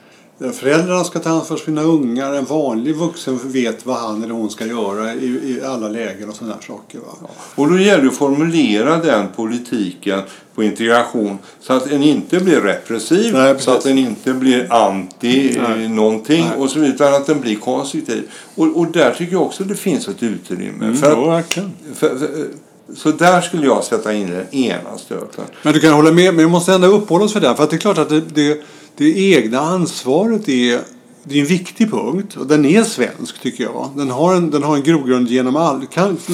Föräldrarna 0.54 1.04
ska 1.04 1.20
ta 1.20 1.30
ansvar 1.30 1.58
för 1.58 1.66
sina 1.66 1.82
ungar. 1.82 2.34
En 2.34 2.46
vanlig 2.46 2.96
vuxen 2.96 3.40
vet 3.44 3.86
vad 3.86 3.98
han 3.98 4.24
eller 4.24 4.34
hon 4.34 4.50
ska 4.50 4.66
göra 4.66 5.14
i, 5.14 5.26
i 5.26 5.62
alla 5.66 5.90
lägen 5.90 6.30
och 6.30 6.36
sådana 6.36 6.56
saker. 6.68 7.00
Va? 7.00 7.30
Och 7.56 7.70
då 7.70 7.80
gäller 7.80 8.04
det 8.04 8.10
att 8.10 8.16
formulera 8.16 8.98
den 8.98 9.28
politiken 9.36 10.22
på 10.56 10.64
integration 10.64 11.38
så 11.60 11.74
att 11.74 11.90
den 11.90 12.04
inte 12.04 12.40
blir 12.40 12.62
repressiv, 12.62 13.34
Nej, 13.34 13.56
så 13.60 13.72
att 13.72 13.84
den 13.84 13.98
inte 13.98 14.34
blir 14.34 14.74
anti 14.74 15.58
Nej. 15.68 15.90
någonting 15.90 16.46
Nej. 16.46 16.58
och 16.58 16.70
så 16.70 16.80
vidare, 16.80 16.96
utan 16.96 17.14
att 17.14 17.26
den 17.26 17.42
blir 17.42 17.56
konstruktiv. 17.56 18.30
Och, 18.56 18.78
och 18.78 18.92
där 18.92 19.12
tycker 19.12 19.34
jag 19.34 19.42
också 19.42 19.64
att 19.64 19.70
det 19.70 19.76
finns 19.76 20.08
ett 20.08 20.24
utrymme. 20.24 20.86
Mm, 20.86 20.98
för, 20.98 21.32
att, 21.32 21.54
för, 21.94 22.18
för, 22.18 22.48
så 22.96 23.12
där 23.12 23.42
skulle 23.42 23.66
jag 23.66 23.84
sätta 23.84 24.14
in 24.14 24.30
den 24.30 24.56
ena 24.56 24.98
stöten. 24.98 25.46
Men 25.64 25.74
du 25.74 25.80
kan 25.80 25.94
hålla 25.94 26.12
med, 26.12 26.34
men 26.34 26.46
vi 26.46 26.52
måste 26.52 26.74
ändå 26.74 26.88
uppehålla 26.88 27.26
oss 27.26 27.34
för 27.34 27.40
det. 27.40 27.56
För 27.56 27.64
att 27.64 27.70
det 27.70 27.76
är 27.76 27.80
klart 27.80 27.98
att 27.98 28.10
det, 28.10 28.22
det 28.22 28.62
det 28.98 29.34
egna 29.34 29.60
ansvaret 29.60 30.50
är, 30.50 30.80
det 31.24 31.36
är 31.36 31.42
en 31.42 31.48
viktig 31.48 31.92
punkt 31.92 32.38
och 32.38 32.48
den 32.48 32.66
är 32.66 32.84
svensk 32.84 33.42
tycker 33.42 33.64
jag. 33.64 33.90
Den 33.96 34.10
har 34.10 34.36
en, 34.36 34.52
den 34.52 34.64
har 34.64 34.76
en 34.76 34.84
grogrund 34.84 35.28
genom 35.28 35.56
all, 35.56 35.86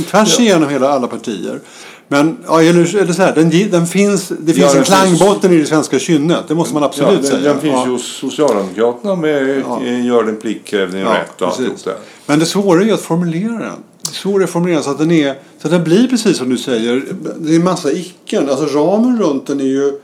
tvärs 0.08 0.40
igenom 0.40 0.70
hela 0.70 0.90
alla 0.90 1.08
partier. 1.08 1.60
Men 2.08 2.38
ja, 2.48 2.62
eller, 2.62 2.96
eller 2.96 3.14
så 3.14 3.22
här, 3.22 3.36
den, 3.36 3.72
den 3.72 3.88
finns, 3.88 4.28
det 4.40 4.54
finns 4.54 4.74
ja, 4.74 4.80
en 4.80 4.84
klangbotten 4.84 5.42
finns, 5.42 5.54
i 5.54 5.58
det 5.58 5.66
svenska 5.66 6.00
kynnet. 6.00 6.48
Det 6.48 6.56
måste 6.56 6.74
man 6.74 6.84
absolut 6.84 7.12
ja, 7.12 7.18
den, 7.18 7.26
säga. 7.26 7.54
Den 7.54 7.62
finns 7.62 7.74
ja. 7.74 7.86
ju 7.86 7.92
hos 7.92 8.18
Socialdemokraterna 8.18 9.16
med 9.16 9.64
ja. 9.68 9.84
gör 9.84 10.24
den 10.24 10.36
plikt, 10.36 10.68
kräv 10.68 10.92
din 10.92 11.02
ja, 11.02 11.14
rätt 11.14 11.42
och 11.42 11.48
allt 11.48 11.84
det. 11.86 11.96
Men 12.26 12.40
det 12.40 12.46
svåra 12.46 12.82
är 12.82 12.86
ju 12.86 12.94
att 12.94 13.02
formulera 13.02 13.60
den. 13.60 13.84
Att 14.08 14.50
formulera 14.50 14.82
så 14.82 14.92
att 14.92 14.98
den 14.98 15.12
är 15.12 15.34
så 15.60 15.68
att 15.68 15.72
den 15.72 15.84
blir 15.84 16.08
precis 16.08 16.38
som 16.38 16.50
du 16.50 16.58
säger. 16.58 17.06
Det 17.40 17.52
är 17.52 17.56
en 17.56 17.64
massa 17.64 17.92
icken. 17.92 18.50
Alltså 18.50 18.66
ramen 18.66 19.20
runt 19.20 19.48
den 19.48 19.60
är 19.60 19.64
ju, 19.66 20.00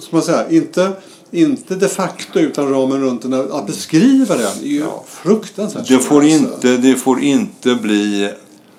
ska 0.00 0.16
man 0.16 0.22
säga, 0.22 0.50
inte 0.50 0.92
inte 1.32 1.74
de 1.74 1.88
facto 1.88 2.38
utan 2.38 2.70
ramen 2.70 3.00
runt 3.00 3.22
den. 3.22 3.52
Att 3.52 3.66
beskriva 3.66 4.36
den 4.36 4.46
är 4.62 4.66
ju 4.66 4.78
ja. 4.78 5.04
fruktansvärt 5.08 5.88
det 5.88 5.98
får, 5.98 6.24
inte, 6.24 6.76
det 6.76 6.96
får 6.96 7.20
inte 7.20 7.74
bli 7.74 8.30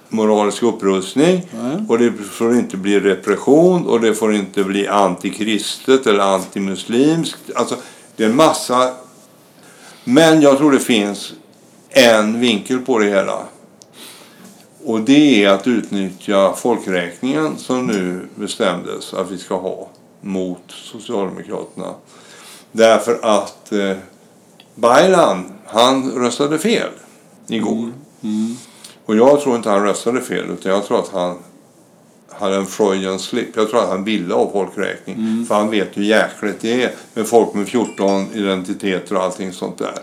moralisk 0.09 0.63
upprustning 0.63 1.49
Nej. 1.61 1.85
och 1.89 1.99
det 1.99 2.13
får 2.31 2.55
inte 2.55 2.77
bli 2.77 2.99
repression 2.99 3.87
och 3.87 4.01
det 4.01 4.13
får 4.13 4.35
inte 4.35 4.63
bli 4.63 4.87
antikristet 4.87 6.07
eller 6.07 6.19
antimuslimskt. 6.19 7.39
Alltså, 7.55 7.75
det 8.15 8.23
är 8.23 8.29
en 8.29 8.35
massa... 8.35 8.93
Men 10.03 10.41
jag 10.41 10.57
tror 10.57 10.71
det 10.71 10.79
finns 10.79 11.33
en 11.89 12.39
vinkel 12.39 12.79
på 12.79 12.99
det 12.99 13.05
hela. 13.05 13.43
Och 14.85 15.01
det 15.01 15.43
är 15.43 15.49
att 15.49 15.67
utnyttja 15.67 16.53
folkräkningen 16.53 17.57
som 17.57 17.87
nu 17.87 18.27
bestämdes 18.35 19.13
att 19.13 19.31
vi 19.31 19.37
ska 19.37 19.57
ha 19.57 19.89
mot 20.21 20.63
Socialdemokraterna. 20.67 21.93
Därför 22.71 23.19
att 23.21 23.71
eh, 23.71 23.97
Baylan, 24.75 25.51
han 25.65 26.11
röstade 26.11 26.59
fel 26.59 26.89
igår. 27.47 27.71
Mm. 27.71 27.93
Mm. 28.23 28.55
Och 29.05 29.15
jag 29.15 29.41
tror 29.41 29.55
inte 29.55 29.69
han 29.69 29.83
röstade 29.83 30.21
fel 30.21 30.45
utan 30.49 30.71
jag 30.71 30.85
tror 30.85 30.99
att 30.99 31.09
han 31.09 31.37
hade 32.29 32.55
en 32.55 32.65
Freudian 32.65 33.19
slip. 33.19 33.55
Jag 33.55 33.69
tror 33.69 33.83
att 33.83 33.89
han 33.89 34.03
ville 34.03 34.33
ha 34.33 34.51
folkräkning. 34.51 35.15
Mm. 35.15 35.45
För 35.45 35.55
han 35.55 35.69
vet 35.69 35.97
hur 35.97 36.03
jäkligt 36.03 36.61
det 36.61 36.83
är 36.83 36.91
med 37.13 37.27
folk 37.27 37.53
med 37.53 37.67
14 37.67 38.27
identiteter 38.33 39.15
och 39.15 39.23
allting 39.23 39.53
sånt 39.53 39.77
där. 39.77 39.99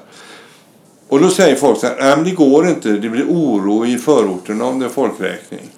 Och 1.10 1.20
då 1.20 1.30
säger 1.30 1.56
folk 1.56 1.80
så 1.80 1.86
här, 1.86 1.96
nej 2.00 2.16
men 2.16 2.24
det 2.24 2.30
går 2.30 2.68
inte, 2.68 2.88
det 2.88 3.08
blir 3.08 3.24
oro 3.24 3.86
i 3.86 3.98
förorterna 3.98 4.64
om 4.64 4.78
det 4.78 4.84
är 4.84 4.90
folkräkning. 4.90 5.70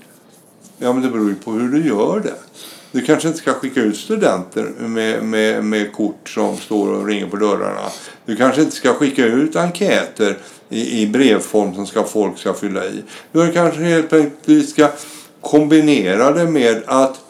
Ja 0.78 0.92
men 0.92 1.02
det 1.02 1.08
beror 1.08 1.28
ju 1.28 1.34
på 1.34 1.52
hur 1.52 1.68
du 1.68 1.86
gör 1.86 2.20
det. 2.20 2.34
Du 2.92 3.00
kanske 3.00 3.28
inte 3.28 3.40
ska 3.40 3.52
skicka 3.52 3.80
ut 3.80 3.96
studenter 3.96 4.64
med, 4.78 5.24
med, 5.24 5.64
med 5.64 5.92
kort 5.92 6.28
som 6.28 6.56
står 6.56 6.88
och 6.88 7.06
ringer 7.06 7.26
på 7.26 7.36
dörrarna. 7.36 7.90
Du 8.24 8.36
kanske 8.36 8.62
inte 8.62 8.76
ska 8.76 8.94
skicka 8.94 9.24
ut 9.24 9.56
enkäter 9.56 10.38
i, 10.68 11.02
i 11.02 11.06
brevform 11.06 11.74
som 11.74 11.86
ska, 11.86 12.04
folk 12.04 12.38
ska 12.38 12.54
fylla 12.54 12.84
i. 12.84 13.02
Du 13.32 13.52
kanske 13.52 13.80
helt 13.80 14.12
enkelt 14.12 14.68
ska 14.68 14.88
kombinera 15.40 16.32
det 16.32 16.44
med 16.44 16.82
att 16.86 17.20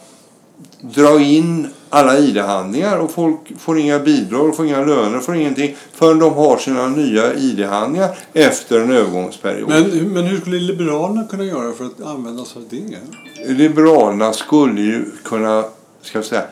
dra 0.81 1.21
in 1.21 1.69
alla 1.95 2.19
ID-handlingar 2.19 2.99
och 2.99 3.11
folk 3.11 3.39
får 3.59 3.79
inga 3.79 3.99
bidrag, 3.99 4.57
får 4.57 4.67
inga 4.67 4.85
löner, 4.85 5.21
får 5.21 5.37
ingenting 5.37 5.77
förrän 5.93 6.19
de 6.19 6.35
har 6.35 6.57
sina 6.57 6.89
nya 6.89 7.35
ID-handlingar 7.35 8.19
efter 8.33 8.81
en 8.81 8.93
övergångsperiod. 8.93 9.69
Men, 9.69 10.13
men 10.13 10.25
hur 10.25 10.41
skulle 10.41 10.59
Liberalerna 10.59 11.25
kunna 11.25 11.45
göra 11.45 11.73
för 11.73 11.85
att 11.85 12.01
använda 12.01 12.45
sig 12.45 12.63
av 12.63 12.69
det? 12.71 13.53
Liberalerna 13.53 14.33
skulle 14.33 14.81
ju 14.81 15.05
kunna, 15.25 15.65
ska 16.03 16.19
jag 16.19 16.25
säga, 16.25 16.45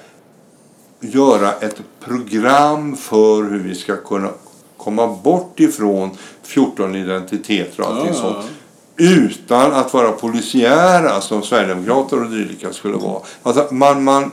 göra 1.00 1.52
ett 1.52 1.80
program 2.04 2.96
för 2.96 3.50
hur 3.50 3.58
vi 3.58 3.74
ska 3.74 3.96
kunna 3.96 4.28
komma 4.76 5.06
bort 5.06 5.60
ifrån 5.60 6.10
14 6.42 6.94
identiteter 6.94 7.82
och 7.82 7.88
allting 7.88 8.14
ja. 8.14 8.20
sånt 8.20 8.46
utan 8.96 9.72
att 9.72 9.94
vara 9.94 10.12
polisiära 10.12 11.20
som 11.20 11.42
Sverigedemokrater 11.42 12.22
och 12.22 12.30
dylika 12.30 12.72
skulle 12.72 12.96
vara. 12.96 13.22
Alltså 13.42 13.74
man, 13.74 14.04
man 14.04 14.30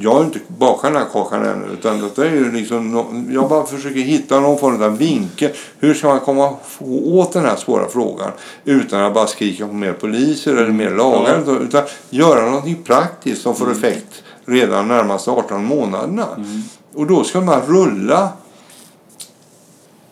jag 0.00 0.14
har 0.14 0.24
inte 0.24 0.38
bakat 0.48 0.92
den 0.92 1.02
här 1.02 1.08
kakan 1.12 1.44
ännu. 1.44 1.66
Utan 1.72 2.10
det 2.14 2.22
är 2.22 2.30
ju 2.30 2.52
liksom, 2.52 3.26
jag 3.30 3.48
bara 3.48 3.66
försöker 3.66 4.00
hitta 4.00 4.40
någon 4.40 4.58
form 4.58 4.82
av 4.82 4.98
vinkel. 4.98 5.50
Hur 5.78 5.94
ska 5.94 6.08
man 6.08 6.20
komma 6.20 6.56
åt 7.04 7.32
den 7.32 7.44
här 7.44 7.56
svåra 7.56 7.88
frågan 7.88 8.30
utan 8.64 9.04
att 9.04 9.14
bara 9.14 9.26
skrika 9.26 9.66
på 9.66 9.72
mer 9.72 9.92
poliser 9.92 10.56
eller 10.56 10.72
mer 10.72 10.90
lagar. 10.90 11.42
Ja. 11.46 11.52
Utan 11.58 11.84
göra 12.10 12.44
någonting 12.44 12.82
praktiskt 12.82 13.42
som 13.42 13.54
får 13.54 13.66
mm. 13.66 13.78
effekt 13.78 14.22
redan 14.44 14.88
närmaste 14.88 15.30
18 15.30 15.64
månaderna. 15.64 16.26
Mm. 16.36 16.62
Och 16.94 17.06
då 17.06 17.24
ska 17.24 17.40
man 17.40 17.62
rulla 17.66 18.28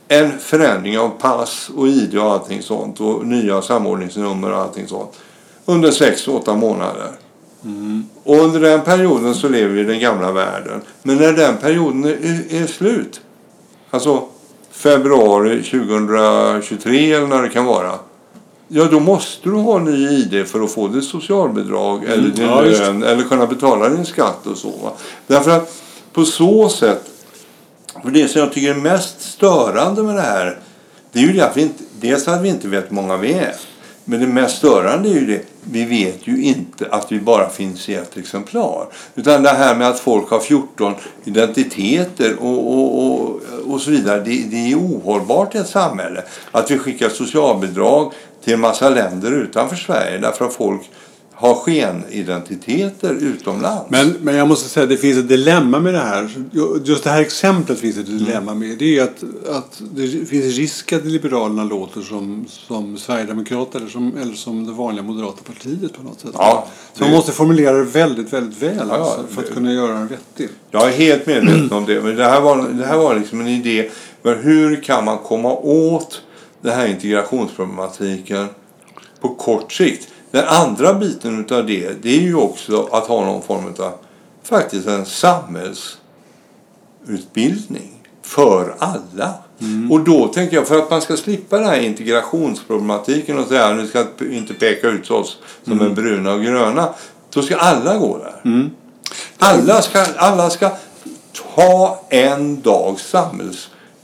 en 0.08 0.38
förändring 0.38 0.98
av 0.98 1.08
pass 1.08 1.70
och 1.76 1.88
ID 1.88 2.18
och 2.18 2.32
allting 2.32 2.62
sånt 2.62 3.00
och 3.00 3.26
nya 3.26 3.62
samordningsnummer 3.62 4.52
och 4.52 4.58
allting 4.58 4.88
sånt 4.88 5.12
under 5.64 5.90
6-8 5.90 6.56
månader. 6.56 7.10
Mm. 7.64 8.08
Och 8.26 8.36
under 8.36 8.60
den 8.60 8.80
perioden 8.80 9.34
så 9.34 9.48
lever 9.48 9.74
vi 9.74 9.80
i 9.80 9.84
den 9.84 10.00
gamla 10.00 10.32
världen. 10.32 10.80
Men 11.02 11.16
när 11.16 11.32
den 11.32 11.56
perioden 11.56 12.04
är, 12.04 12.62
är 12.62 12.66
slut, 12.66 13.20
alltså 13.90 14.24
februari 14.70 15.62
2023 15.62 17.12
eller 17.12 17.26
när 17.26 17.42
det 17.42 17.48
kan 17.48 17.64
vara. 17.64 17.92
Ja, 18.68 18.84
då 18.84 19.00
måste 19.00 19.48
du 19.48 19.54
ha 19.54 19.78
ny 19.78 20.08
ID 20.08 20.46
för 20.46 20.60
att 20.60 20.72
få 20.72 20.88
ditt 20.88 21.04
socialbidrag 21.04 22.04
mm. 22.04 22.12
eller 22.12 22.28
din 22.28 22.46
ja, 22.46 22.60
lön 22.60 23.02
eller 23.02 23.22
kunna 23.22 23.46
betala 23.46 23.88
din 23.88 24.04
skatt 24.04 24.46
och 24.46 24.56
så. 24.56 24.70
Va? 24.70 24.92
Därför 25.26 25.50
att 25.50 25.82
på 26.12 26.24
så 26.24 26.68
sätt, 26.68 27.02
för 28.02 28.10
det 28.10 28.28
som 28.28 28.40
jag 28.40 28.52
tycker 28.52 28.70
är 28.70 28.74
mest 28.74 29.20
störande 29.20 30.02
med 30.02 30.14
det 30.14 30.20
här, 30.20 30.58
det 31.12 31.18
är 31.18 31.22
ju 31.22 31.32
det 31.32 31.40
att 31.40 31.56
vi 31.56 31.62
inte, 31.62 31.84
dels 32.00 32.28
att 32.28 32.42
vi 32.42 32.48
inte 32.48 32.68
vet 32.68 32.90
hur 32.90 32.94
många 32.94 33.16
vi 33.16 33.32
är. 33.32 33.54
Men 34.08 34.20
det 34.20 34.26
mest 34.26 34.58
störande 34.58 35.08
är 35.08 35.12
ju 35.12 35.26
det, 35.26 35.42
vi 35.64 35.84
vet 35.84 36.26
ju 36.26 36.42
inte 36.42 36.86
att 36.90 37.12
vi 37.12 37.20
bara 37.20 37.48
finns 37.48 37.88
i 37.88 37.94
ett 37.94 38.16
exemplar. 38.16 38.86
Utan 39.14 39.42
det 39.42 39.48
här 39.48 39.74
med 39.74 39.88
att 39.88 40.00
folk 40.00 40.30
har 40.30 40.40
14 40.40 40.94
identiteter 41.24 42.36
och, 42.40 42.72
och, 42.72 43.06
och, 43.06 43.40
och 43.66 43.80
så 43.80 43.90
vidare, 43.90 44.20
det, 44.20 44.44
det 44.50 44.72
är 44.72 44.74
ohållbart 44.74 45.54
i 45.54 45.58
ett 45.58 45.68
samhälle. 45.68 46.22
Att 46.50 46.70
vi 46.70 46.78
skickar 46.78 47.08
socialbidrag 47.08 48.12
till 48.44 48.54
en 48.54 48.60
massa 48.60 48.90
länder 48.90 49.32
utanför 49.32 49.76
Sverige 49.76 50.18
därför 50.18 50.44
att 50.44 50.54
folk 50.54 50.90
har 51.38 51.54
skenidentiteter 51.54 53.14
utomlands. 53.14 53.90
Men, 53.90 54.16
men 54.20 54.34
jag 54.34 54.48
måste 54.48 54.68
säga 54.68 54.84
att 54.84 54.90
det 54.90 54.96
finns 54.96 55.18
ett 55.18 55.28
dilemma 55.28 55.80
med 55.80 55.94
det 55.94 56.00
här. 56.00 56.30
Just 56.84 57.04
det 57.04 57.10
här 57.10 57.20
exemplet 57.20 57.80
finns 57.80 57.96
ett 57.98 58.06
dilemma 58.06 58.54
med. 58.54 58.78
Det 58.78 58.98
är 58.98 59.02
att, 59.02 59.24
att 59.50 59.82
det 59.94 60.08
finns 60.08 60.56
risk 60.56 60.92
att 60.92 61.04
Liberalerna 61.04 61.64
låter 61.64 62.00
som, 62.00 62.44
som 62.48 62.96
Sverigedemokraterna 62.96 63.80
eller 63.80 63.92
som, 63.92 64.16
eller 64.16 64.34
som 64.34 64.66
det 64.66 64.72
vanliga 64.72 65.02
moderata 65.02 65.42
partiet 65.46 65.92
på 65.92 66.02
något 66.02 66.20
sätt. 66.20 66.30
Ja, 66.34 66.66
Så 66.92 67.04
man 67.04 67.12
måste 67.12 67.32
formulera 67.32 67.72
det 67.76 67.84
väldigt, 67.84 68.32
väldigt 68.32 68.62
väl 68.62 68.86
Ja, 68.88 68.94
alltså, 68.94 69.24
för 69.30 69.42
att 69.42 69.54
kunna 69.54 69.72
göra 69.72 69.92
den 69.92 70.08
vettig. 70.08 70.48
Jag 70.70 70.88
är 70.88 70.92
helt 70.92 71.26
medveten 71.26 71.72
om 71.72 71.84
det. 71.86 72.02
Men 72.02 72.16
det 72.16 72.24
här 72.24 72.40
var, 72.40 72.68
det 72.68 72.86
här 72.86 72.98
var 72.98 73.14
liksom 73.16 73.40
en 73.40 73.48
idé. 73.48 73.90
Men 74.22 74.38
hur 74.38 74.82
kan 74.82 75.04
man 75.04 75.18
komma 75.18 75.52
åt 75.52 76.22
den 76.60 76.72
här 76.72 76.86
integrationsproblematiken 76.86 78.46
på 79.20 79.28
kort 79.28 79.72
sikt? 79.72 80.08
Den 80.36 80.48
andra 80.48 80.94
biten 80.94 81.40
utav 81.40 81.66
det, 81.66 82.02
det 82.02 82.16
är 82.16 82.20
ju 82.20 82.34
också 82.34 82.88
att 82.92 83.06
ha 83.06 83.24
någon 83.24 83.42
form 83.42 83.74
av 83.78 83.92
faktiskt 84.42 84.88
en 84.88 85.06
samhällsutbildning 85.06 87.92
för 88.22 88.74
alla. 88.78 89.34
Och 89.90 90.00
då 90.00 90.28
tänker 90.28 90.56
jag, 90.56 90.68
för 90.68 90.78
att 90.78 90.90
man 90.90 91.02
ska 91.02 91.16
slippa 91.16 91.58
den 91.58 91.66
här 91.66 91.80
integrationsproblematiken 91.80 93.38
och 93.38 93.48
säga 93.48 93.74
nu 93.74 93.86
ska 93.86 94.04
inte 94.20 94.54
peka 94.54 94.88
ut 94.88 95.10
oss 95.10 95.38
som 95.64 95.80
en 95.80 95.94
bruna 95.94 96.32
och 96.32 96.42
gröna. 96.42 96.88
Då 97.30 97.42
ska 97.42 97.56
alla 97.56 97.96
gå 97.96 98.18
där. 98.18 98.40
Alla 99.38 99.82
ska, 99.82 100.04
alla 100.16 100.50
ska 100.50 100.70
ta 101.54 102.04
en 102.08 102.60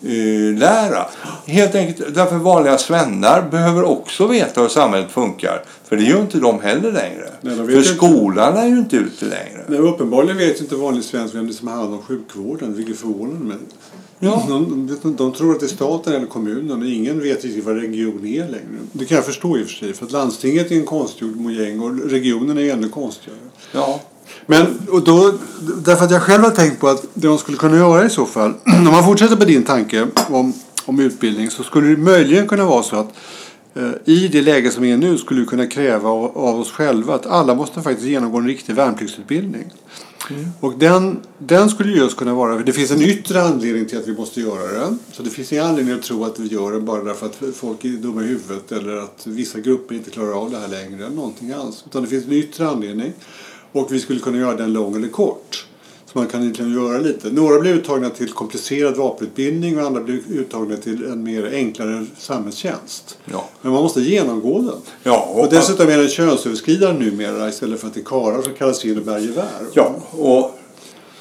dags 0.03 0.63
samhällslära. 0.63 1.07
Helt 1.47 1.75
enkelt 1.75 2.15
därför 2.15 2.37
vanliga 2.37 2.79
svennar 2.79 3.49
behöver 3.51 3.85
också 3.85 4.27
veta 4.27 4.61
hur 4.61 4.69
samhället 4.69 5.11
funkar. 5.11 5.65
För 5.85 5.97
det 5.97 6.03
gör 6.03 6.21
inte 6.21 6.39
de 6.39 6.61
heller 6.61 6.93
längre. 6.93 7.31
Nej, 7.41 7.57
de 7.57 7.67
För 7.67 7.73
ju 7.73 7.79
inte. 7.79 7.89
skolan 7.89 8.57
är 8.57 8.67
ju 8.67 8.79
inte 8.79 8.97
ute 8.97 9.25
längre. 9.25 9.65
Nej, 9.67 9.79
uppenbarligen 9.79 10.37
vet 10.37 10.61
inte 10.61 10.77
vanlig 10.77 11.05
svensk 11.05 11.35
vem 11.35 11.47
det 11.47 11.53
är 11.53 11.55
som 11.55 11.69
har 11.69 11.75
hand 11.75 11.95
om 11.95 12.03
sjukvården, 12.03 12.75
vilket 12.75 12.97
förvånar 12.97 13.41
mig. 13.41 13.57
Ja. 14.19 14.45
De, 14.49 14.99
de, 15.03 15.17
de 15.17 15.33
tror 15.33 15.53
att 15.53 15.61
det 15.61 15.67
är 15.67 15.69
staten 15.69 16.13
eller 16.13 16.27
kommunen 16.27 16.83
och 16.83 16.89
ingen 16.89 17.21
vet 17.21 17.45
riktigt 17.45 17.65
vad 17.65 17.77
region 17.77 18.27
är 18.27 18.41
längre. 18.41 18.79
Det 18.93 19.05
kan 19.05 19.15
jag 19.15 19.25
förstå 19.25 19.59
i 19.59 19.63
och 19.63 19.67
för 19.67 19.75
sig, 19.75 19.93
för 19.93 20.07
att 20.07 20.13
landstinget 20.13 20.71
är 20.71 20.77
en 20.77 20.85
konstgjord 20.85 21.37
mojäng 21.37 21.81
och 21.81 22.11
regionen 22.11 22.59
är 22.59 22.73
ännu 22.73 22.89
konstigare. 22.89 23.39
Ja. 23.73 24.01
Men 24.47 24.79
och 24.91 25.05
då, 25.05 25.33
därför 25.85 26.05
att 26.05 26.11
jag 26.11 26.23
själv 26.23 26.43
har 26.43 26.51
tänkt 26.51 26.81
på 26.81 26.89
att 26.89 27.03
det 27.15 27.29
de 27.29 27.39
skulle 27.39 27.59
kunna 27.59 27.77
göra 27.77 28.07
i 28.07 28.11
så 28.11 28.27
fall, 28.27 28.55
om 28.65 28.85
man 28.85 29.05
fortsätter 29.05 29.37
på 29.37 29.45
din 29.45 29.63
tanke 29.63 30.07
om, 30.29 30.53
om 30.85 31.01
utbildning 31.01 31.51
så 31.51 31.63
skulle 31.63 31.89
det 31.89 31.97
möjligen 31.97 32.49
kunna 32.49 32.65
vara 32.65 32.83
så 32.83 32.97
att 32.97 33.09
eh, 33.75 33.91
i 34.05 34.29
det 34.29 34.43
läge 34.43 34.71
som 34.71 34.85
är 34.85 34.97
nu 34.97 35.19
skulle 35.19 35.41
vi 35.41 35.47
kunna 35.47 35.67
kräva 35.67 36.09
av, 36.09 36.39
av 36.39 36.61
oss 36.61 36.71
själva 36.71 37.15
att 37.15 37.27
alla 37.27 37.55
måste 37.55 37.83
faktiskt 37.83 38.09
genomgå 38.09 38.39
en 38.39 38.47
riktig 38.47 38.75
värnpliktsutbildning. 38.75 39.73
Och 40.61 40.79
den, 40.79 41.21
den 41.39 41.71
skulle 41.71 41.93
just 41.93 42.17
kunna 42.17 42.35
vara, 42.35 42.59
det 42.59 42.73
finns 42.73 42.91
en 42.91 43.03
yttre 43.03 43.43
anledning 43.43 43.87
till 43.87 43.99
att 43.99 44.09
vi 44.09 44.17
måste 44.17 44.41
göra 44.41 44.73
det. 44.73 44.97
Så 45.13 45.23
det 45.23 45.31
finns 45.31 45.53
ingen 45.53 45.65
anledning 45.65 45.95
att 45.95 46.03
tro 46.03 46.25
att 46.25 46.39
vi 46.39 46.49
gör 46.49 46.73
det 46.73 46.81
bara 46.81 47.05
därför 47.05 47.27
att 47.27 47.39
folk 47.55 47.85
är 47.85 47.89
dumma 47.89 48.23
i 48.23 48.27
huvudet 48.27 48.73
eller 48.73 48.97
att 48.97 49.27
vissa 49.27 49.61
grupper 49.61 49.95
inte 49.95 50.11
klarar 50.11 50.33
av 50.33 50.51
det 50.51 50.59
här 50.59 50.69
längre. 50.69 51.07
eller 51.07 51.17
Någonting 51.17 51.53
alls. 51.53 51.85
Utan 51.87 52.03
det 52.03 52.09
finns 52.09 52.25
en 52.25 52.33
yttre 52.33 52.69
anledning. 52.69 53.13
Och 53.73 53.93
vi 53.93 54.01
skulle 54.01 54.21
kunna 54.21 54.39
göra 54.39 54.57
den 54.57 54.73
lång 54.73 54.97
eller 54.97 55.09
kort. 55.09 55.67
Så 56.13 56.19
man 56.19 56.29
kan 56.29 56.43
egentligen 56.43 56.73
göra 56.73 56.99
lite. 56.99 57.31
Några 57.31 57.61
blir 57.61 57.73
uttagna 57.73 58.11
till 58.11 58.33
komplicerad 58.33 58.97
vapenutbildning 58.97 59.79
och 59.79 59.87
andra 59.87 60.01
blir 60.01 60.21
uttagna 60.29 60.77
till 60.77 61.05
en 61.05 61.23
mer 61.23 61.51
enklare 61.53 62.07
samhällstjänst. 62.19 63.19
Ja. 63.25 63.49
Men 63.63 63.73
man 63.73 63.83
måste 63.83 64.01
genomgå 64.01 64.59
den. 64.59 64.81
Ja, 65.03 65.29
Och 65.37 65.49
dessutom 65.51 65.89
är 65.89 65.99
den 65.99 66.09
könsöverskridande 66.09 67.05
numera 67.05 67.49
istället 67.49 67.81
för 67.81 67.87
att 67.87 67.95
det 67.95 68.01
är 68.01 68.05
karlar 68.05 68.43
som 68.43 68.55
kallas 68.55 68.85
in 68.85 68.99
och 68.99 69.05
bär 69.05 69.19
gevär. 69.19 69.67
Ja, 69.73 69.95
och 70.11 70.59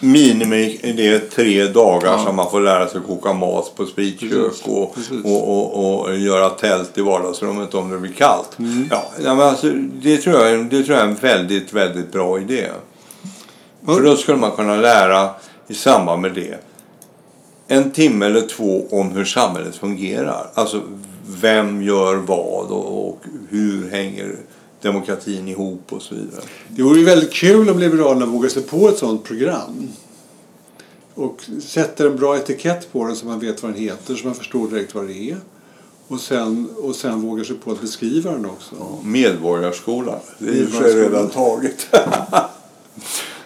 minimi 0.01 0.79
det 0.97 1.07
är 1.07 1.19
tre 1.19 1.67
dagar 1.67 2.11
Ja. 2.11 2.25
som 2.25 2.35
man 2.35 2.51
får 2.51 2.61
lära 2.61 2.87
sig 2.87 3.01
koka 3.07 3.33
mat 3.33 3.71
på 3.75 3.85
spritkök 3.85 4.53
och, 4.63 4.95
och, 5.23 5.49
och, 5.49 6.03
och 6.03 6.17
göra 6.17 6.49
tält 6.49 6.97
i 6.97 7.01
vardagsrummet 7.01 7.73
om 7.73 7.89
det 7.91 7.97
blir 7.97 8.11
kallt. 8.13 8.59
Mm. 8.59 8.87
Ja, 8.89 9.03
men 9.17 9.39
alltså, 9.39 9.67
det, 10.01 10.17
tror 10.17 10.45
jag, 10.45 10.65
det 10.65 10.83
tror 10.83 10.97
jag 10.97 11.05
är 11.05 11.09
en 11.09 11.15
väldigt, 11.15 11.73
väldigt 11.73 12.11
bra 12.11 12.39
idé. 12.39 12.67
Ja. 12.67 13.93
För 13.93 14.01
då 14.01 14.15
skulle 14.15 14.37
man 14.37 14.51
kunna 14.51 14.75
lära 14.75 15.29
i 15.67 15.73
samband 15.73 16.21
med 16.21 16.33
det 16.33 16.57
en 17.67 17.91
timme 17.91 18.25
eller 18.25 18.41
två 18.41 18.87
om 18.91 19.11
hur 19.11 19.25
samhället 19.25 19.75
fungerar. 19.75 20.51
Alltså 20.53 20.81
vem 21.41 21.81
gör 21.81 22.15
vad 22.15 22.71
och, 22.71 23.07
och 23.09 23.19
hur 23.49 23.91
hänger 23.91 24.35
demokratin 24.81 25.47
ihop 25.47 25.83
och 25.89 26.01
så 26.01 26.15
vidare. 26.15 26.41
Det 26.67 26.83
vore 26.83 26.99
ju 26.99 27.05
väldigt 27.05 27.33
kul 27.33 27.69
om 27.69 27.79
Liberalerna 27.79 28.25
vågar 28.25 28.49
sig 28.49 28.63
på 28.63 28.89
ett 28.89 28.97
sådant 28.97 29.23
program. 29.23 29.87
Och 31.13 31.43
sätter 31.63 32.05
en 32.05 32.15
bra 32.15 32.37
etikett 32.37 32.91
på 32.91 33.05
den 33.05 33.15
så 33.15 33.25
man 33.25 33.39
vet 33.39 33.63
vad 33.63 33.71
den 33.71 33.81
heter, 33.81 34.15
så 34.15 34.25
man 34.25 34.35
förstår 34.35 34.67
direkt 34.67 34.95
vad 34.95 35.07
det 35.07 35.29
är. 35.31 35.37
Och 36.07 36.19
sen, 36.19 36.69
och 36.77 36.95
sen 36.95 37.21
vågar 37.21 37.43
sig 37.43 37.55
på 37.55 37.71
att 37.71 37.81
beskriva 37.81 38.31
den 38.31 38.45
också. 38.45 38.75
Medborgarskolan. 39.03 40.19
Det 40.37 40.49
är 40.49 40.53
Medborgarskolan. 40.53 40.97
redan 40.97 41.29
taget. 41.29 41.87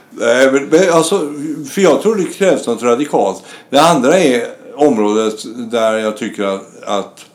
Nej, 0.10 0.52
men 0.52 0.90
alltså, 0.92 1.34
för 1.70 1.82
jag 1.82 2.02
tror 2.02 2.16
det 2.16 2.24
krävs 2.24 2.68
något 2.68 2.84
radikalt. 2.84 3.44
Det 3.70 3.80
andra 3.80 4.20
är 4.20 4.48
området 4.76 5.46
där 5.72 5.98
jag 5.98 6.18
tycker 6.18 6.44
att, 6.44 6.84
att 6.84 7.26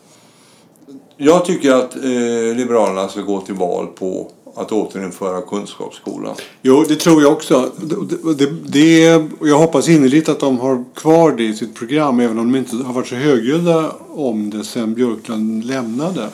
jag 1.23 1.45
tycker 1.45 1.71
att 1.71 1.95
eh, 1.95 2.55
Liberalerna 2.55 3.07
ska 3.07 3.21
gå 3.21 3.41
till 3.41 3.55
val 3.55 3.87
på 3.87 4.31
att 4.55 4.71
återinföra 4.71 5.41
kunskapsskolan. 5.41 6.35
Jo, 6.61 6.85
det 6.87 6.95
tror 6.95 7.21
jag 7.21 7.31
också. 7.31 7.71
Det, 7.77 8.33
det, 8.33 8.51
det, 8.65 9.27
jag 9.41 9.57
hoppas 9.57 9.89
innerligt 9.89 10.29
att 10.29 10.39
de 10.39 10.59
har 10.59 10.85
kvar 10.95 11.31
det 11.31 11.43
i 11.43 11.53
sitt 11.53 11.75
program 11.75 12.19
även 12.19 12.39
om 12.39 12.51
de 12.51 12.57
inte 12.57 12.75
har 12.75 12.93
varit 12.93 13.07
så 13.07 13.15
högljudda 13.15 13.91
om 14.09 14.49
det 14.49 14.63
sen 14.63 14.93
Björklund 14.93 15.65
lämnade. 15.65 16.29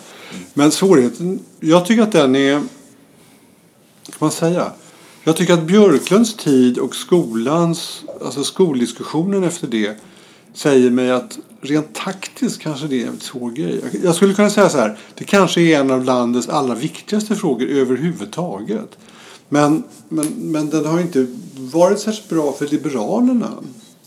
Men 0.54 0.72
svårigheten, 0.72 1.40
jag 1.60 1.86
tycker 1.86 2.04
att 2.04 2.12
den 2.12 2.36
är, 2.36 2.54
kan 2.54 4.18
man 4.20 4.32
säga, 4.32 4.72
jag 5.24 5.36
tycker 5.36 5.54
att 5.54 5.64
Björklunds 5.64 6.36
tid 6.36 6.78
och 6.78 6.96
skolans, 6.96 8.04
alltså 8.26 8.44
skoldiskussionen 8.44 9.44
efter 9.44 9.68
det 9.68 9.98
säger 10.54 10.90
mig 10.90 11.12
att 11.12 11.40
rent 11.68 11.96
taktiskt 11.96 12.62
kanske 12.62 12.88
det 12.88 13.04
är 13.04 13.08
en 13.08 13.20
svår 13.20 13.52
grej. 13.52 13.82
Jag- 14.04 14.16
skulle 14.16 14.34
kunna 14.34 14.50
säga 14.50 14.70
så 14.70 14.78
här, 14.78 14.98
det 15.16 15.24
kanske 15.24 15.62
är 15.62 15.80
en 15.80 15.92
av 15.92 16.04
landets 16.04 16.50
allra 16.50 16.76
viktigaste 16.76 17.36
frågor 17.36 17.68
överhuvudtaget. 17.68 18.98
Men, 19.50 19.84
men, 20.10 20.28
men 20.28 20.70
den 20.70 20.86
har 20.86 21.00
inte 21.00 21.28
varit 21.56 22.00
särskilt 22.00 22.30
bra 22.30 22.52
för 22.52 22.68
Liberalerna 22.68 23.52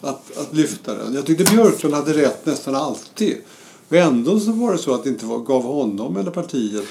att, 0.01 0.39
att 0.39 0.55
lyfta 0.55 0.95
den. 0.95 1.15
Jag 1.15 1.27
tyckte 1.27 1.45
Björklund 1.45 1.95
hade 1.95 2.13
rätt 2.13 2.47
nästan 2.47 2.75
alltid. 2.75 3.37
Och 3.89 3.97
ändå 3.97 4.41
så 4.41 4.53
var 4.53 4.73
det 4.73 4.79
så 4.79 4.95
att 4.95 5.05
det 5.05 5.11
inte 5.11 5.27
var, 5.27 5.39
gav 5.39 5.63
honom 5.63 6.17
eller 6.17 6.31
partiet 6.31 6.85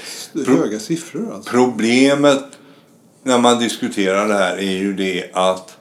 höga 0.48 0.80
siffror. 0.80 1.32
Alltså. 1.34 1.52
Problemet 1.52 2.46
när 3.24 3.40
man 3.40 3.60
diskuterar 3.60 4.28
det 4.28 4.34
här 4.34 4.58
är 4.58 4.78
ju 4.78 4.94
det 4.94 5.32
att 5.34 5.78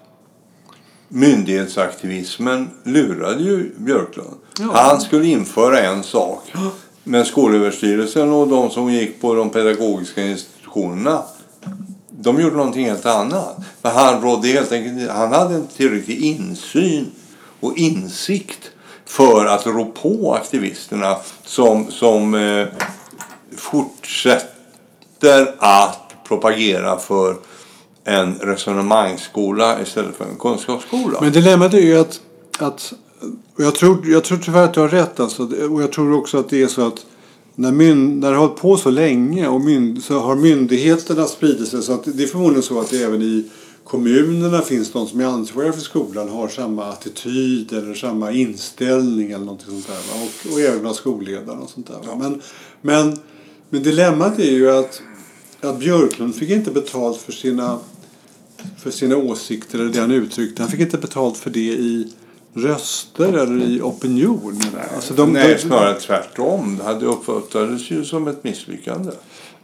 myndighetsaktivismen 1.08 2.70
lurade 2.84 3.42
ju 3.42 3.70
Björklund. 3.76 4.34
Ja. 4.58 4.70
Han 4.72 5.00
skulle 5.00 5.26
införa 5.26 5.80
en 5.80 6.02
sak. 6.02 6.52
Men 7.04 7.24
Skolöverstyrelsen 7.24 8.32
och 8.32 8.48
de 8.48 8.70
som 8.70 8.92
gick 8.92 9.20
på 9.20 9.34
de 9.34 9.50
pedagogiska 9.50 10.26
institutionerna 10.26 11.22
de 12.20 12.40
gjorde 12.40 12.56
någonting 12.56 12.86
helt 12.86 13.06
annat. 13.06 13.56
För 13.82 13.88
han, 13.88 14.22
rådde 14.22 14.48
helt 14.48 14.72
enkelt, 14.72 15.10
han 15.10 15.32
hade 15.32 15.54
inte 15.54 15.76
tillräcklig 15.76 16.20
insyn 16.20 17.10
och 17.60 17.78
insikt 17.78 18.70
för 19.04 19.46
att 19.46 19.66
rå 19.66 19.84
på 19.84 20.34
aktivisterna 20.34 21.16
som, 21.44 21.90
som 21.90 22.34
eh, 22.34 22.66
fortsätter 23.56 25.54
att 25.58 26.14
propagera 26.24 26.98
för 26.98 27.36
en 28.08 28.34
resonemangsskola 28.34 29.82
istället 29.82 30.16
för 30.16 30.24
en 30.24 30.36
kunskapsskola. 30.36 31.20
Men 31.20 31.32
dilemmat 31.32 31.74
är 31.74 31.78
ju 31.78 31.98
att, 31.98 32.20
att 32.58 32.92
och 33.56 33.64
jag, 33.64 33.74
tror, 33.74 34.08
jag 34.08 34.24
tror 34.24 34.38
tyvärr 34.38 34.64
att 34.64 34.74
du 34.74 34.80
har 34.80 34.88
rätt. 34.88 35.20
Alltså, 35.20 35.42
och 35.70 35.82
jag 35.82 35.92
tror 35.92 36.12
också 36.14 36.38
att 36.38 36.48
det 36.48 36.62
är 36.62 36.66
så 36.66 36.86
att 36.86 37.06
när, 37.54 37.72
myn, 37.72 38.20
när 38.20 38.30
det 38.30 38.36
har 38.36 38.46
hållit 38.46 38.60
på 38.60 38.76
så 38.76 38.90
länge 38.90 39.48
och 39.48 39.60
myn, 39.60 40.00
så 40.00 40.18
har 40.18 40.36
myndigheterna 40.36 41.24
spridit 41.24 41.68
sig. 41.68 41.82
Så 41.82 41.92
att 41.92 42.04
det 42.04 42.22
är 42.22 42.26
förmodligen 42.26 42.62
så 42.62 42.80
att 42.80 42.90
det 42.90 43.02
även 43.02 43.22
i 43.22 43.44
kommunerna 43.84 44.60
finns 44.60 44.92
de 44.92 45.06
som 45.06 45.20
är 45.20 45.24
ansvariga 45.24 45.72
för 45.72 45.80
skolan 45.80 46.28
har 46.28 46.48
samma 46.48 46.84
attityd 46.84 47.72
eller 47.72 47.94
samma 47.94 48.32
inställning 48.32 49.30
eller 49.30 49.44
någonting 49.44 49.68
sånt 49.68 49.86
där. 49.86 49.96
Och, 49.96 50.52
och 50.52 50.60
även 50.60 50.80
bland 50.80 50.96
skolledarna 50.96 51.60
och 51.60 51.70
sånt 51.70 51.86
där. 51.86 52.08
Va? 52.08 52.16
Men, 52.16 52.42
men 52.80 53.18
Men 53.70 53.82
dilemmat 53.82 54.38
är 54.38 54.50
ju 54.50 54.70
att, 54.70 55.02
att 55.60 55.78
Björklund 55.78 56.34
fick 56.34 56.50
inte 56.50 56.70
betalt 56.70 57.20
för 57.20 57.32
sina, 57.32 57.78
för 58.78 58.90
sina 58.90 59.16
åsikter 59.16 59.78
eller 59.78 59.92
det 59.92 60.00
han 60.00 60.10
uttryckte. 60.10 60.62
Han 60.62 60.70
fick 60.70 60.80
inte 60.80 60.98
betalt 60.98 61.36
för 61.36 61.50
det 61.50 61.60
i 61.60 62.12
röster 62.54 63.32
eller 63.32 63.64
i 63.64 63.80
opinion. 63.80 64.62
Alltså 64.94 65.14
de, 65.14 65.32
Nej, 65.32 65.54
de, 65.54 65.60
snarare 65.60 66.00
tvärtom. 66.00 66.76
Det 66.78 66.84
hade 66.84 67.06
uppfattades 67.06 67.90
ju 67.90 68.04
som 68.04 68.28
ett 68.28 68.44
misslyckande. 68.44 69.12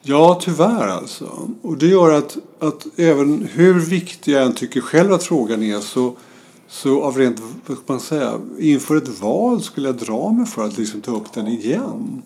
Ja, 0.03 0.41
tyvärr 0.43 0.89
alltså. 0.89 1.49
Och 1.63 1.79
det 1.79 1.87
gör 1.87 2.13
att, 2.13 2.37
att 2.59 2.87
även 2.97 3.49
hur 3.53 3.75
viktig 3.81 4.33
jag 4.33 4.43
än 4.43 4.55
tycker 4.55 4.81
själv 4.81 5.13
att 5.13 5.25
frågan 5.25 5.63
är 5.63 5.81
så 5.81 6.17
så 6.75 7.03
av 7.03 7.19
rent, 7.19 7.43
vad 7.67 7.77
ska 7.77 7.93
man 7.93 8.01
säga, 8.01 8.41
inför 8.59 8.97
ett 8.97 9.21
val 9.21 9.63
skulle 9.63 9.89
jag 9.89 9.97
dra 9.97 10.33
mig 10.33 10.47
för 10.47 10.65
att 10.65 10.79
liksom 10.79 11.01
ta 11.01 11.17
upp 11.17 11.33
den 11.33 11.47
igen. 11.47 12.23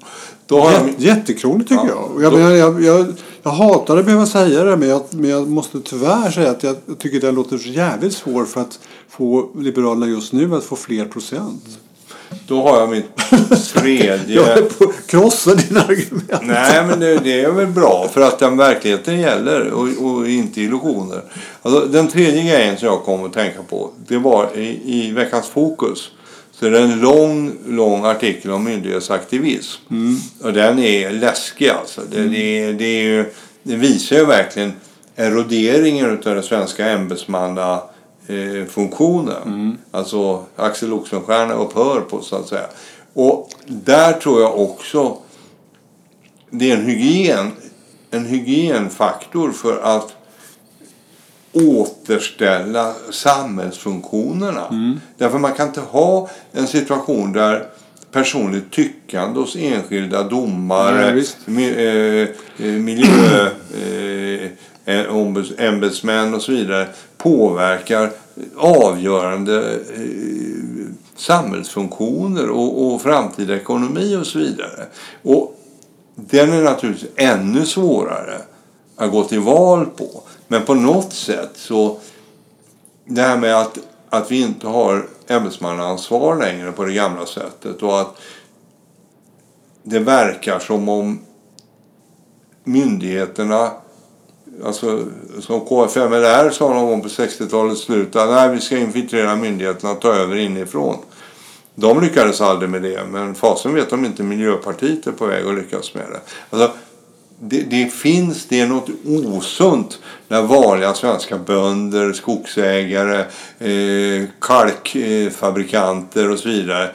Då 0.46 0.60
har 0.60 0.72
jag... 0.72 0.90
Jättekrångligt 0.98 1.68
tycker 1.68 1.86
ja, 1.86 2.08
jag. 2.14 2.22
Jag, 2.22 2.32
då... 2.32 2.38
jag, 2.38 2.82
jag, 2.82 3.14
jag, 3.42 3.50
hatar 3.50 3.96
att 3.96 4.04
behöva 4.04 4.26
säga 4.26 4.64
det 4.64 4.76
men 4.76 4.88
jag, 4.88 5.02
men 5.10 5.30
jag 5.30 5.48
måste 5.48 5.80
tyvärr 5.80 6.30
säga 6.30 6.50
att 6.50 6.62
jag 6.62 6.76
tycker 6.98 7.20
den 7.20 7.34
låter 7.34 7.68
jävligt 7.68 8.12
svår 8.12 8.44
för 8.44 8.60
att 8.60 8.80
få 9.08 9.50
Liberalerna 9.58 10.06
just 10.06 10.32
nu 10.32 10.54
att 10.54 10.64
få 10.64 10.76
fler 10.76 11.04
procent. 11.04 11.78
Då 12.48 12.62
har 12.62 12.80
jag 12.80 12.90
mitt 12.90 13.16
tredje... 13.74 14.34
jag 14.34 14.48
är 14.48 14.62
på 14.62 14.92
krossa 15.06 15.54
dina 15.54 15.80
argument. 15.80 16.42
Nej, 16.42 16.86
men 16.86 17.00
det, 17.00 17.18
det, 17.18 17.40
är 17.40 17.50
väl 17.50 17.66
bra 17.66 18.08
för 18.12 18.20
att 18.20 18.38
den 18.38 18.56
verkligheten 18.56 19.20
gäller 19.20 19.70
och, 19.70 19.88
och, 20.06 20.28
inte 20.28 20.60
illusioner. 20.60 21.22
Alltså, 21.62 21.80
den 21.80 22.08
tredje 22.08 22.42
grejen 22.42 22.76
som 22.76 22.88
jag 22.88 23.02
kom 23.02 23.24
att 23.24 23.32
tänka 23.32 23.62
på 23.62 23.90
det 24.06 24.18
var 24.18 24.48
i, 24.56 24.80
i 24.84 25.10
veckans 25.12 25.46
Fokus. 25.46 26.10
Så 26.52 26.66
är 26.66 26.70
det 26.70 26.80
en 26.80 27.00
lång, 27.00 27.52
lång 27.66 28.04
artikel 28.04 28.50
om 28.50 28.64
myndighetsaktivism. 28.64 29.80
Mm. 29.90 30.16
Och 30.42 30.52
den 30.52 30.78
är 30.78 31.10
läskig 31.10 31.68
alltså. 31.68 32.00
Det, 32.10 32.18
mm. 32.18 32.32
det, 32.32 32.72
det, 32.72 32.84
är 32.84 33.02
ju, 33.02 33.24
det 33.62 33.76
visar 33.76 34.16
ju 34.16 34.24
verkligen 34.24 34.72
eroderingen 35.16 36.10
av 36.26 36.34
det 36.34 36.42
svenska 36.42 36.90
ämbetsmanna 36.90 37.80
eh, 38.28 38.66
funktionen. 38.66 39.42
Mm. 39.42 39.78
Alltså 39.90 40.44
Axel 40.56 40.92
Oxenstierna 40.92 41.54
upphör 41.54 42.00
på 42.00 42.20
så 42.20 42.36
att 42.36 42.48
säga. 42.48 42.66
Och 43.14 43.50
där 43.66 44.12
tror 44.12 44.40
jag 44.40 44.60
också 44.60 45.16
det 46.50 46.70
är 46.70 46.76
en 46.76 46.86
hygien, 46.86 47.52
en 48.10 48.26
hygienfaktor 48.26 49.52
för 49.52 49.80
att 49.82 50.14
återställa 51.52 52.94
samhällsfunktionerna. 53.10 54.66
Mm. 54.66 55.00
Därför 55.16 55.38
man 55.38 55.52
kan 55.52 55.68
inte 55.68 55.80
ha 55.80 56.28
en 56.52 56.66
situation 56.66 57.32
där 57.32 57.66
personligt 58.12 58.70
tyckande 58.70 59.40
hos 59.40 59.56
enskilda 59.56 60.22
domare, 60.22 61.24
Nej, 61.44 61.70
eh, 61.70 62.28
eh, 62.66 64.50
Eh, 64.88 65.04
ämbetsmän 65.58 66.34
och 66.34 66.42
så 66.42 66.52
vidare 66.52 66.88
påverkar 67.16 68.10
avgörande 68.56 69.74
eh, 69.74 70.86
samhällsfunktioner 71.16 72.50
och, 72.50 72.86
och 72.86 73.02
framtida 73.02 73.56
ekonomi 73.56 74.16
och 74.16 74.26
så 74.26 74.38
vidare. 74.38 74.86
Och 75.22 75.60
den 76.14 76.52
är 76.52 76.62
naturligtvis 76.62 77.10
ännu 77.16 77.66
svårare 77.66 78.40
att 78.96 79.10
gå 79.10 79.24
till 79.24 79.40
val 79.40 79.86
på. 79.86 80.22
Men 80.48 80.64
på 80.64 80.74
något 80.74 81.12
sätt 81.12 81.50
så 81.54 81.98
det 83.04 83.22
här 83.22 83.36
med 83.36 83.56
att, 83.56 83.78
att 84.08 84.30
vi 84.30 84.40
inte 84.40 84.66
har 84.66 85.06
ämbetsmannaansvar 85.26 86.36
längre 86.36 86.72
på 86.72 86.84
det 86.84 86.92
gamla 86.92 87.26
sättet 87.26 87.82
och 87.82 88.00
att 88.00 88.16
det 89.82 89.98
verkar 89.98 90.58
som 90.58 90.88
om 90.88 91.20
myndigheterna 92.64 93.70
Alltså, 94.64 95.04
som 95.40 95.60
KFMLR 95.60 96.50
sa 96.50 96.74
någon 96.74 96.86
gång 96.86 97.02
på 97.02 97.08
60-talets 97.08 97.80
slut 97.80 98.16
att 98.16 98.30
nej, 98.30 98.50
vi 98.54 98.60
ska 98.60 98.78
infiltrera 98.78 99.36
myndigheterna 99.36 99.92
och 99.92 100.00
ta 100.00 100.14
över 100.14 100.36
inifrån. 100.36 100.96
De 101.74 102.00
lyckades 102.00 102.40
aldrig 102.40 102.70
med 102.70 102.82
det, 102.82 103.04
men 103.10 103.34
fasen 103.34 103.74
vet 103.74 103.92
om 103.92 104.04
inte 104.04 104.22
Miljöpartiet 104.22 105.06
är 105.06 105.12
på 105.12 105.26
väg 105.26 105.46
att 105.46 105.54
lyckas 105.54 105.94
med 105.94 106.04
det. 106.10 106.20
Alltså, 106.50 106.78
det, 107.40 107.60
det, 107.60 107.92
finns, 107.92 108.46
det 108.46 108.60
är 108.60 108.66
något 108.66 108.88
osunt 109.04 109.98
när 110.28 110.42
vanliga 110.42 110.94
svenska 110.94 111.38
bönder, 111.38 112.12
skogsägare, 112.12 113.24
eh, 113.58 114.24
kalkfabrikanter 114.40 116.30
och 116.30 116.38
så 116.38 116.48
vidare, 116.48 116.90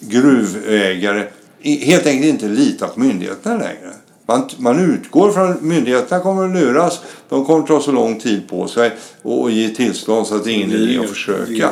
gruvägare, 0.00 1.26
helt 1.62 2.06
enkelt 2.06 2.28
inte 2.28 2.48
litar 2.48 2.88
på 2.88 3.00
myndigheterna 3.00 3.56
längre. 3.56 3.92
Man, 4.28 4.48
man 4.58 4.78
utgår 4.78 5.30
från 5.30 5.50
att 5.50 5.62
myndigheterna 5.62 6.22
kommer 6.22 6.44
att 6.44 6.54
luras. 6.54 7.00
De 7.28 7.44
kommer 7.44 7.60
att 7.60 7.66
ta 7.66 7.80
så 7.80 7.92
lång 7.92 8.20
tid 8.20 8.48
på 8.48 8.68
sig 8.68 8.96
och, 9.22 9.42
och 9.42 9.50
ge 9.50 9.68
tillstånd 9.68 10.26
så 10.26 10.34
att 10.34 10.44
det 10.44 10.50
är 10.50 10.54
ingen 10.54 10.70
idé 10.70 10.98
att 10.98 11.08
försöka. 11.08 11.70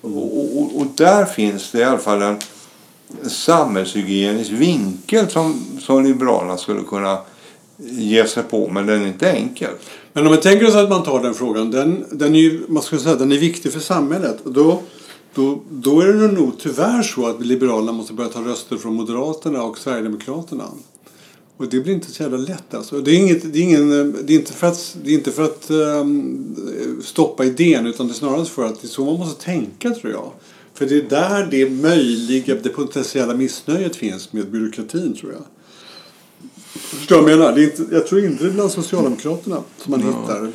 Och, 0.00 0.38
och, 0.38 0.76
och, 0.76 0.86
där 0.96 1.24
finns 1.24 1.70
det 1.70 1.78
i 1.78 1.84
alla 1.84 1.98
fall 1.98 2.22
en 2.22 2.36
samhällshygienisk 3.26 4.50
vinkel 4.50 5.30
som, 5.30 5.64
som 5.80 6.04
Liberalerna 6.04 6.56
skulle 6.56 6.82
kunna 6.82 7.18
ge 7.76 8.26
sig 8.26 8.42
på, 8.42 8.68
men 8.68 8.86
den 8.86 9.02
är 9.02 9.06
inte 9.06 9.30
enkel. 9.30 9.70
Men 10.12 10.26
om 10.26 10.32
man 10.32 10.40
tänker 10.40 10.66
sig 10.66 10.80
att 10.80 10.90
man 10.90 11.02
tar 11.02 11.22
den 11.22 11.34
frågan, 11.34 11.70
den, 11.70 12.04
den, 12.10 12.34
är, 12.34 12.38
ju, 12.38 12.64
man 12.68 12.82
skulle 12.82 13.00
säga, 13.00 13.16
den 13.16 13.32
är 13.32 13.38
viktig 13.38 13.72
för 13.72 13.80
samhället. 13.80 14.38
Då, 14.44 14.82
då, 15.34 15.58
då 15.70 16.00
är 16.00 16.06
det 16.06 16.28
nog 16.28 16.52
tyvärr 16.58 17.02
så 17.02 17.26
att 17.26 17.46
Liberalerna 17.46 17.92
måste 17.92 18.12
börja 18.12 18.30
ta 18.30 18.40
röster 18.40 18.76
från 18.76 18.94
Moderaterna 18.94 19.62
och 19.62 19.78
Sverigedemokraterna. 19.78 20.64
Och 21.56 21.68
det 21.68 21.80
blir 21.80 21.94
inte 21.94 22.10
så 22.10 22.22
jävla 22.22 22.38
lätt 22.38 22.74
alltså. 22.74 23.00
Det 23.00 23.10
är, 23.10 23.16
inget, 23.16 23.52
det 23.52 23.58
är, 23.58 23.62
ingen, 23.62 24.16
det 24.26 24.34
är 24.34 24.38
inte 24.38 24.52
för 24.52 24.66
att, 24.66 24.96
det 25.04 25.10
är 25.10 25.14
inte 25.14 25.30
för 25.30 25.44
att 25.44 25.70
um, 25.70 26.56
stoppa 27.02 27.44
idén 27.44 27.86
utan 27.86 28.06
det 28.06 28.12
är 28.12 28.14
snarare 28.14 28.44
för 28.44 28.64
att 28.64 28.80
det 28.80 28.86
är 28.86 28.88
så 28.88 29.04
man 29.04 29.18
måste 29.18 29.44
tänka 29.44 29.90
tror 29.90 30.12
jag. 30.12 30.30
För 30.74 30.86
det 30.86 30.96
är 30.96 31.02
där 31.02 31.48
det 31.50 31.70
möjliga, 31.70 32.54
det 32.54 32.68
potentiella 32.68 33.34
missnöjet 33.34 33.96
finns 33.96 34.32
med 34.32 34.50
byråkratin 34.50 35.16
tror 35.16 35.32
jag. 35.32 35.42
Förstår 36.74 37.16
du 37.16 37.22
vad 37.22 37.32
jag 37.32 37.38
menar? 37.38 37.52
Det 37.52 37.62
är 37.62 37.64
inte, 37.64 37.94
jag 37.94 38.06
tror 38.06 38.24
inte 38.24 38.44
det 38.44 38.50
är 38.50 38.54
bland 38.54 38.70
Socialdemokraterna 38.70 39.62
som 39.78 39.90
man 39.90 40.00
ja. 40.00 40.06
hittar. 40.06 40.52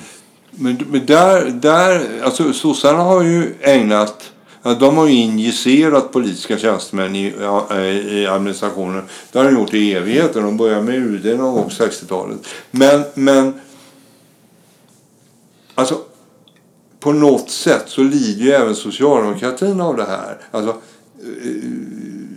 Men, 0.51 0.77
men 0.91 1.05
där, 1.05 1.49
där, 1.49 2.21
alltså 2.23 2.53
sossarna 2.53 2.97
har 2.97 3.23
ju 3.23 3.53
ägnat 3.61 4.31
de 4.73 4.97
har 4.97 5.07
ju 5.07 5.13
injicerat 5.13 6.11
politiska 6.11 6.57
tjänstemän 6.57 7.15
i, 7.15 7.33
eh, 7.71 8.17
i 8.17 8.27
administrationen. 8.27 9.03
Det 9.31 9.39
har 9.39 9.45
de 9.45 9.53
gjort 9.53 9.73
i 9.73 9.93
evigheter. 9.93 10.41
De 10.41 10.57
började 10.57 10.81
med 10.81 10.95
UD 10.95 11.25
någon 11.25 11.53
gång 11.53 11.63
på 11.63 11.69
60-talet. 11.69 12.39
Men, 12.71 13.03
men 13.13 13.53
alltså, 15.75 15.97
på 16.99 17.11
något 17.11 17.49
sätt 17.49 17.83
så 17.87 18.03
lider 18.03 18.43
ju 18.43 18.51
även 18.51 18.75
socialdemokratin 18.75 19.81
av 19.81 19.97
det 19.97 20.05
här. 20.05 20.37
Alltså, 20.51 20.69
eh, 20.69 21.51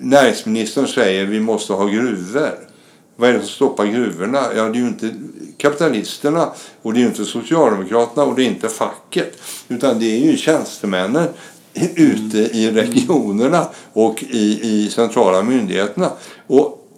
näringsministern 0.00 0.86
säger 0.86 1.24
att 1.24 1.28
vi 1.28 1.40
måste 1.40 1.72
ha 1.72 1.86
gruvor. 1.86 2.70
Vad 3.16 3.28
är 3.30 3.32
det 3.32 3.40
som 3.40 3.48
stoppar 3.48 3.86
gruvorna? 3.86 4.38
Ja, 4.56 4.62
det 4.64 4.78
är 4.78 4.82
ju 4.82 4.88
inte 4.88 5.14
kapitalisterna 5.56 6.48
och 6.82 6.92
det 6.92 6.98
är 6.98 7.00
ju 7.00 7.06
inte 7.06 7.24
Socialdemokraterna 7.24 8.24
och 8.24 8.34
det 8.34 8.42
är 8.42 8.46
inte 8.46 8.68
facket. 8.68 9.42
Utan 9.68 9.98
det 9.98 10.06
är 10.06 10.30
ju 10.30 10.36
tjänstemännen 10.36 11.28
ute 11.74 12.38
i 12.38 12.70
regionerna 12.70 13.68
och 13.92 14.22
i, 14.22 14.60
i 14.62 14.90
centrala 14.90 15.42
myndigheterna. 15.42 16.10
Och 16.46 16.88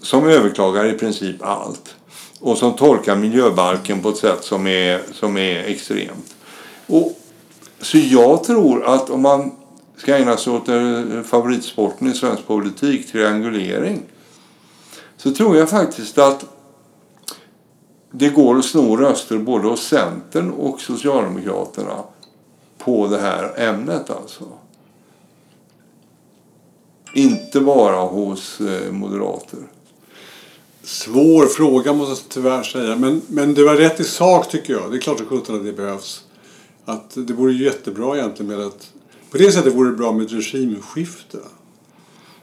som 0.00 0.28
överklagar 0.28 0.84
i 0.84 0.92
princip 0.92 1.42
allt. 1.42 1.94
Och 2.40 2.58
som 2.58 2.72
tolkar 2.72 3.16
miljöbalken 3.16 4.02
på 4.02 4.08
ett 4.08 4.16
sätt 4.16 4.44
som 4.44 4.66
är, 4.66 5.02
som 5.12 5.36
är 5.36 5.58
extremt. 5.58 6.34
Och, 6.86 7.18
så 7.80 7.98
jag 7.98 8.44
tror 8.44 8.84
att 8.84 9.10
om 9.10 9.22
man 9.22 9.50
ska 9.96 10.16
ägna 10.16 10.36
sig 10.36 10.52
åt 10.52 10.68
eh, 10.68 11.22
favoritsporten 11.24 12.08
i 12.08 12.14
svensk 12.14 12.46
politik, 12.46 13.12
triangulering, 13.12 14.02
så 15.16 15.30
tror 15.30 15.56
jag 15.56 15.70
faktiskt 15.70 16.18
att 16.18 16.44
det 18.10 18.28
går 18.28 18.58
att 18.58 18.64
sno 18.64 18.96
röster 18.96 19.38
både 19.38 19.68
hos 19.68 19.82
Centern 19.82 20.50
och 20.50 20.80
Socialdemokraterna 20.80 22.04
på 22.78 23.06
det 23.06 23.18
här 23.18 23.60
ämnet 23.60 24.10
alltså. 24.10 24.44
Inte 27.14 27.60
bara 27.60 28.00
hos 28.00 28.60
eh, 28.60 28.92
moderater. 28.92 29.58
Svår 30.82 31.46
fråga 31.46 31.92
måste 31.92 32.12
jag 32.12 32.28
tyvärr 32.28 32.62
säga. 32.62 32.96
Men, 32.96 33.22
men 33.26 33.54
det 33.54 33.64
var 33.64 33.74
rätt 33.74 34.00
i 34.00 34.04
sak 34.04 34.50
tycker 34.50 34.72
jag. 34.72 34.90
Det 34.90 34.96
är 34.96 35.00
klart 35.00 35.20
att 35.20 35.50
att 35.50 35.64
det 35.64 35.72
behövs. 35.72 36.24
Att 36.84 37.10
det 37.14 37.32
vore 37.32 37.52
jättebra 37.52 38.16
egentligen 38.16 38.56
med 38.56 38.66
att... 38.66 38.92
På 39.30 39.38
det 39.38 39.52
sättet 39.52 39.74
vore 39.74 39.90
det 39.90 39.96
bra 39.96 40.12
med 40.12 40.26
ett 40.26 40.32
regimskifte 40.32 41.38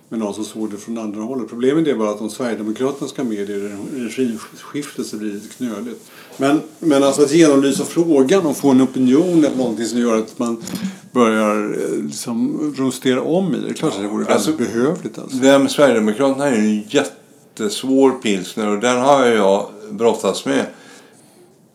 med 0.10 0.19
någon 0.19 0.34
som 0.34 0.45
såg 0.45 0.71
det 0.71 0.78
från 0.78 0.98
andra 0.98 1.21
hållet. 1.21 1.50
Problemet 1.50 1.88
är 1.88 1.95
bara 1.95 2.10
att 2.10 2.21
om 2.21 2.30
Sverigedemokraterna 2.30 3.08
ska 3.08 3.24
med 3.24 3.50
i 3.50 3.69
regimskiftet 3.93 5.08
så 5.08 5.17
blir 5.17 5.30
det 5.30 5.36
lite 5.36 5.56
knöligt. 5.56 6.12
Men, 6.38 6.62
men 6.80 7.04
alltså 7.04 7.21
att 7.21 7.32
genomlysa 7.32 7.86
frågan 7.86 8.45
och 8.45 8.58
få 8.58 8.69
en 8.69 8.82
opinion 8.82 9.45
eller 9.45 9.58
någonting 9.58 9.86
som 9.86 10.00
gör 10.00 10.17
att 10.17 10.39
man 10.39 10.63
börjar 11.12 11.74
eh, 11.74 12.04
liksom 12.04 12.74
rustera 12.78 13.21
om 13.21 13.56
i 13.56 13.58
det. 13.58 13.63
Det 13.63 13.69
är 13.69 13.74
klart 13.74 13.93
att 13.93 14.02
det 14.02 14.08
vore 14.08 14.34
alltså, 14.34 14.52
väldigt 14.52 14.74
behövligt. 14.74 15.17
Alltså. 15.17 15.38
Vem 15.38 15.69
Sverigedemokraterna 15.69 16.48
är 16.48 16.52
ju 16.52 16.58
en 16.58 16.84
jättesvår 16.89 18.12
pilsner 18.12 18.67
och 18.67 18.80
den 18.80 19.02
har 19.02 19.26
jag 19.26 19.67
brottats 19.89 20.45
med. 20.45 20.65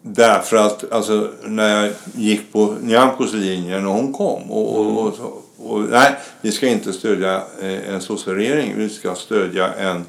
Därför 0.03 0.57
att 0.57 0.93
alltså, 0.93 1.29
när 1.45 1.85
jag 1.85 1.93
gick 2.15 2.53
på 2.53 2.75
Nyamkos 2.83 3.33
linje 3.33 3.81
när 3.81 3.89
hon 3.89 4.13
kom 4.13 4.51
och, 4.51 4.77
och, 4.77 5.07
och, 5.07 5.45
och, 5.59 5.81
nej, 5.81 6.17
vi 6.41 6.53
ska 6.53 6.69
inte 6.69 6.93
stödja 6.93 7.43
eh, 7.63 7.95
en 7.95 8.01
socialregering, 8.01 8.75
vi 8.77 8.89
ska 8.89 9.15
stödja 9.15 9.73
en 9.75 10.05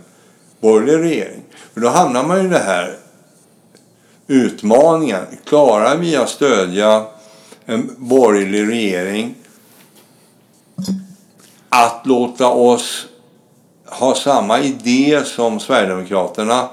borgerlig 0.60 1.12
regering. 1.12 1.42
För 1.74 1.82
då 1.82 1.88
hamnar 1.88 2.24
man 2.28 2.40
ju 2.40 2.46
i 2.46 2.50
det 2.50 2.58
här 2.58 2.98
utmaningen. 4.32 5.26
Klarar 5.46 5.98
vi 5.98 6.15
att 6.15 6.30
stödja 6.30 7.06
en 7.65 7.96
borgerlig 7.98 8.67
regering 8.67 9.36
att 11.70 12.02
låta 12.06 12.48
oss 12.48 13.06
ha 13.86 14.15
samma 14.15 14.60
idé 14.60 15.22
som 15.26 15.60
Sverigedemokraterna 15.60 16.70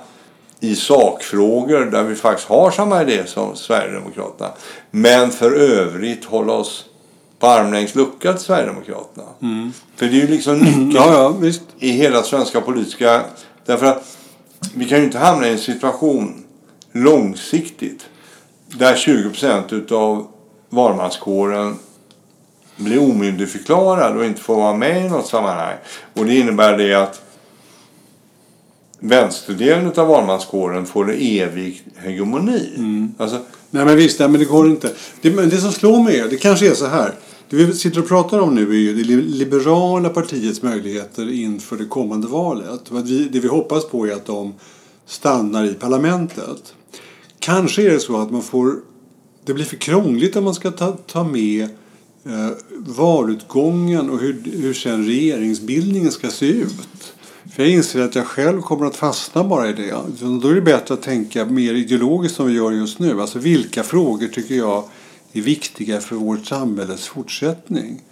i 0.60 0.76
sakfrågor 0.76 1.84
där 1.84 2.02
vi 2.02 2.14
faktiskt 2.14 2.48
har 2.48 2.70
samma 2.70 3.02
idé 3.02 3.26
som 3.26 3.56
Sverigedemokraterna. 3.56 4.50
Men 4.90 5.30
för 5.30 5.52
övrigt 5.52 6.24
hålla 6.24 6.52
oss 6.52 6.84
på 7.38 7.46
armlängds 7.46 7.94
lucka 7.94 8.32
till 8.32 8.44
Sverigedemokraterna. 8.44 9.26
Mm. 9.42 9.72
För 9.96 10.06
det 10.06 10.12
är 10.12 10.20
ju 10.20 10.26
liksom 10.26 10.58
nyckeln 10.58 10.92
ja, 10.94 11.36
ja, 11.42 11.50
i 11.78 11.90
hela 11.90 12.22
svenska 12.22 12.60
politiska... 12.60 13.22
Därför 13.66 13.86
att 13.86 14.16
vi 14.74 14.84
kan 14.84 14.98
ju 14.98 15.04
inte 15.04 15.18
hamna 15.18 15.48
i 15.48 15.52
en 15.52 15.58
situation 15.58 16.44
långsiktigt 17.04 18.06
där 18.66 18.96
20 18.96 19.28
procent 19.28 19.72
utav 19.72 20.26
valmanskåren 20.68 21.76
blir 22.76 23.10
omyndigförklarad 23.10 24.16
och 24.16 24.24
inte 24.24 24.40
får 24.40 24.56
vara 24.56 24.76
med 24.76 25.06
i 25.06 25.08
något 25.08 25.26
sammanhang. 25.26 25.76
Och 26.14 26.24
det 26.24 26.34
innebär 26.34 26.78
det 26.78 26.94
att 26.94 27.22
vänsterdelen 28.98 29.92
av 29.96 30.06
valmanskåren 30.06 30.86
får 30.86 31.12
evig 31.12 31.82
hegemoni. 31.96 32.72
Mm. 32.76 33.14
Alltså, 33.18 33.38
nej 33.70 33.84
men 33.84 33.96
visst, 33.96 34.18
nej, 34.18 34.28
men 34.28 34.40
det 34.40 34.46
går 34.46 34.70
inte. 34.70 34.92
Det, 35.20 35.30
men 35.30 35.48
det 35.48 35.56
som 35.56 35.72
slår 35.72 36.02
mig 36.02 36.18
är, 36.18 36.28
det 36.28 36.36
kanske 36.36 36.70
är 36.70 36.74
så 36.74 36.86
här. 36.86 37.14
Det 37.50 37.56
vi 37.56 37.72
sitter 37.72 38.00
och 38.00 38.08
pratar 38.08 38.38
om 38.38 38.54
nu 38.54 38.70
är 38.70 38.78
ju 38.78 38.94
det 38.94 39.04
liberala 39.16 40.08
partiets 40.08 40.62
möjligheter 40.62 41.32
inför 41.32 41.76
det 41.76 41.84
kommande 41.84 42.26
valet. 42.26 42.80
Det 43.30 43.40
vi 43.40 43.48
hoppas 43.48 43.88
på 43.88 44.06
är 44.06 44.12
att 44.12 44.26
de 44.26 44.54
stannar 45.06 45.64
i 45.64 45.74
parlamentet. 45.74 46.74
Kanske 47.48 47.82
är 47.82 47.90
det 47.90 48.00
så 48.00 48.16
att 48.16 48.30
man 48.30 48.42
får... 48.42 48.76
Det 49.44 49.54
blir 49.54 49.64
för 49.64 49.76
krångligt 49.76 50.36
om 50.36 50.44
man 50.44 50.54
ska 50.54 50.70
ta, 50.70 50.92
ta 50.92 51.24
med 51.24 51.62
eh, 52.24 52.50
valutgången 52.76 54.10
och 54.10 54.18
hur, 54.18 54.42
hur 54.44 54.74
sen 54.74 55.06
regeringsbildningen 55.06 56.12
ska 56.12 56.30
se 56.30 56.46
ut. 56.46 57.14
För 57.52 57.62
jag 57.62 57.72
inser 57.72 58.00
att 58.00 58.14
jag 58.14 58.26
själv 58.26 58.60
kommer 58.60 58.86
att 58.86 58.96
fastna 58.96 59.44
bara 59.44 59.68
i 59.68 59.72
det. 59.72 59.94
Då 60.42 60.48
är 60.48 60.54
det 60.54 60.60
bättre 60.60 60.94
att 60.94 61.02
tänka 61.02 61.44
mer 61.44 61.74
ideologiskt 61.74 62.36
som 62.36 62.46
vi 62.46 62.52
gör 62.52 62.72
just 62.72 62.98
nu. 62.98 63.20
Alltså 63.20 63.38
vilka 63.38 63.82
frågor 63.82 64.26
tycker 64.26 64.54
jag 64.54 64.84
är 65.32 65.40
viktiga 65.40 66.00
för 66.00 66.16
vårt 66.16 66.46
samhälles 66.46 67.06
fortsättning? 67.06 68.02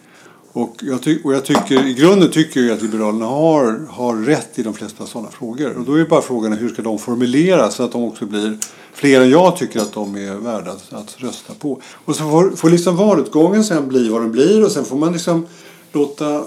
Och 0.53 0.77
jag, 0.83 1.03
ty 1.03 1.19
och 1.25 1.35
jag 1.35 1.45
tycker, 1.45 1.87
i 1.87 1.95
grunden 1.95 2.31
tycker 2.31 2.61
jag 2.61 2.77
att 2.77 2.83
Liberalerna 2.83 3.27
har, 3.27 3.87
har 3.91 4.17
rätt 4.17 4.59
i 4.59 4.63
de 4.63 4.75
flesta 4.75 5.07
sådana 5.07 5.31
frågor. 5.31 5.77
Och 5.77 5.85
då 5.85 5.95
är 5.95 6.05
bara 6.05 6.23
frågan 6.23 6.53
hur 6.53 6.69
ska 6.69 6.83
de 6.83 6.99
formuleras 6.99 7.75
så 7.75 7.83
att 7.83 7.93
de 7.93 8.05
också 8.05 8.27
blir 8.27 8.59
fler 8.97 9.21
än 9.21 9.31
jag 9.31 9.57
tycker 9.57 9.81
att 9.81 9.93
de 9.93 10.17
är 10.17 10.35
värda 10.35 10.71
att, 10.71 10.93
att 10.93 11.15
rösta 11.19 11.55
på. 11.55 11.81
Och 12.05 12.17
så 12.17 12.31
får, 12.31 12.57
får 12.57 12.71
liksom 12.71 12.97
valutgången 12.97 13.65
sen 13.65 13.89
bli 13.89 14.09
vad 14.09 14.21
den 14.21 14.33
blir 14.33 14.65
och 14.65 14.73
sen 14.73 14.85
får 14.85 14.97
man 14.97 15.13
liksom 15.13 15.47
låta, 15.93 16.45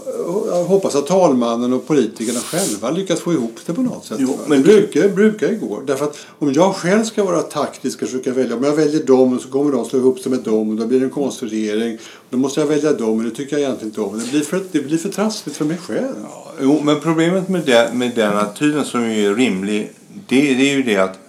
jag 0.47 0.63
hoppas 0.63 0.95
att 0.95 1.07
talmannen 1.07 1.73
och 1.73 1.87
politikerna 1.87 2.39
själva 2.39 2.91
lyckas 2.91 3.19
få 3.19 3.33
ihop 3.33 3.55
det 3.65 3.73
på 3.73 3.81
något 3.81 4.05
sätt. 4.05 4.17
Jo, 4.19 4.37
men 4.47 4.57
det 4.57 4.63
brukar, 4.63 5.09
brukar 5.09 5.49
ju 5.49 5.59
gå. 5.59 5.81
Därför 5.87 6.05
att 6.05 6.17
om 6.39 6.53
jag 6.53 6.75
själv 6.75 7.03
ska 7.03 7.23
vara 7.23 7.41
taktisk 7.41 8.01
och 8.01 8.07
försöka 8.07 8.31
välja, 8.31 8.55
om 8.55 8.63
jag 8.63 8.75
väljer 8.75 9.03
dem 9.03 9.39
så 9.39 9.49
kommer 9.49 9.71
de 9.71 9.85
slå 9.85 9.99
ihop 9.99 10.19
sig 10.19 10.31
med 10.31 10.39
dem 10.39 10.69
och 10.69 10.75
då 10.75 10.87
blir 10.87 10.99
det 10.99 11.05
en 11.05 11.09
konstruering. 11.09 11.97
Då 12.29 12.37
måste 12.37 12.59
jag 12.59 12.67
välja 12.67 12.93
dem 12.93 13.17
och 13.17 13.23
det 13.23 13.31
tycker 13.31 13.55
jag 13.55 13.61
egentligen 13.61 13.89
inte 13.89 14.01
om. 14.01 14.19
Det 14.19 14.31
blir 14.31 14.41
för, 14.41 14.61
det 14.71 14.79
blir 14.79 14.97
för 14.97 15.09
trassligt 15.09 15.57
för 15.57 15.65
mig 15.65 15.77
själv. 15.77 16.15
Ja, 16.23 16.51
jo, 16.61 16.79
men 16.83 16.99
problemet 16.99 17.49
med, 17.49 17.61
det, 17.65 17.91
med 17.93 18.11
den 18.15 18.37
attityden 18.37 18.85
som 18.85 19.01
är 19.01 19.35
rimlig, 19.35 19.93
det, 20.27 20.41
det 20.41 20.71
är 20.71 20.75
ju 20.75 20.83
det 20.83 20.97
att 20.97 21.19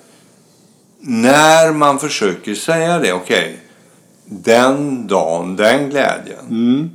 när 1.00 1.72
man 1.72 1.98
försöker 1.98 2.54
säga 2.54 2.98
det, 2.98 3.12
okej, 3.12 3.38
okay, 3.38 3.56
den 4.24 5.06
dagen, 5.06 5.56
den 5.56 5.90
glädjen. 5.90 6.46
Mm 6.50 6.90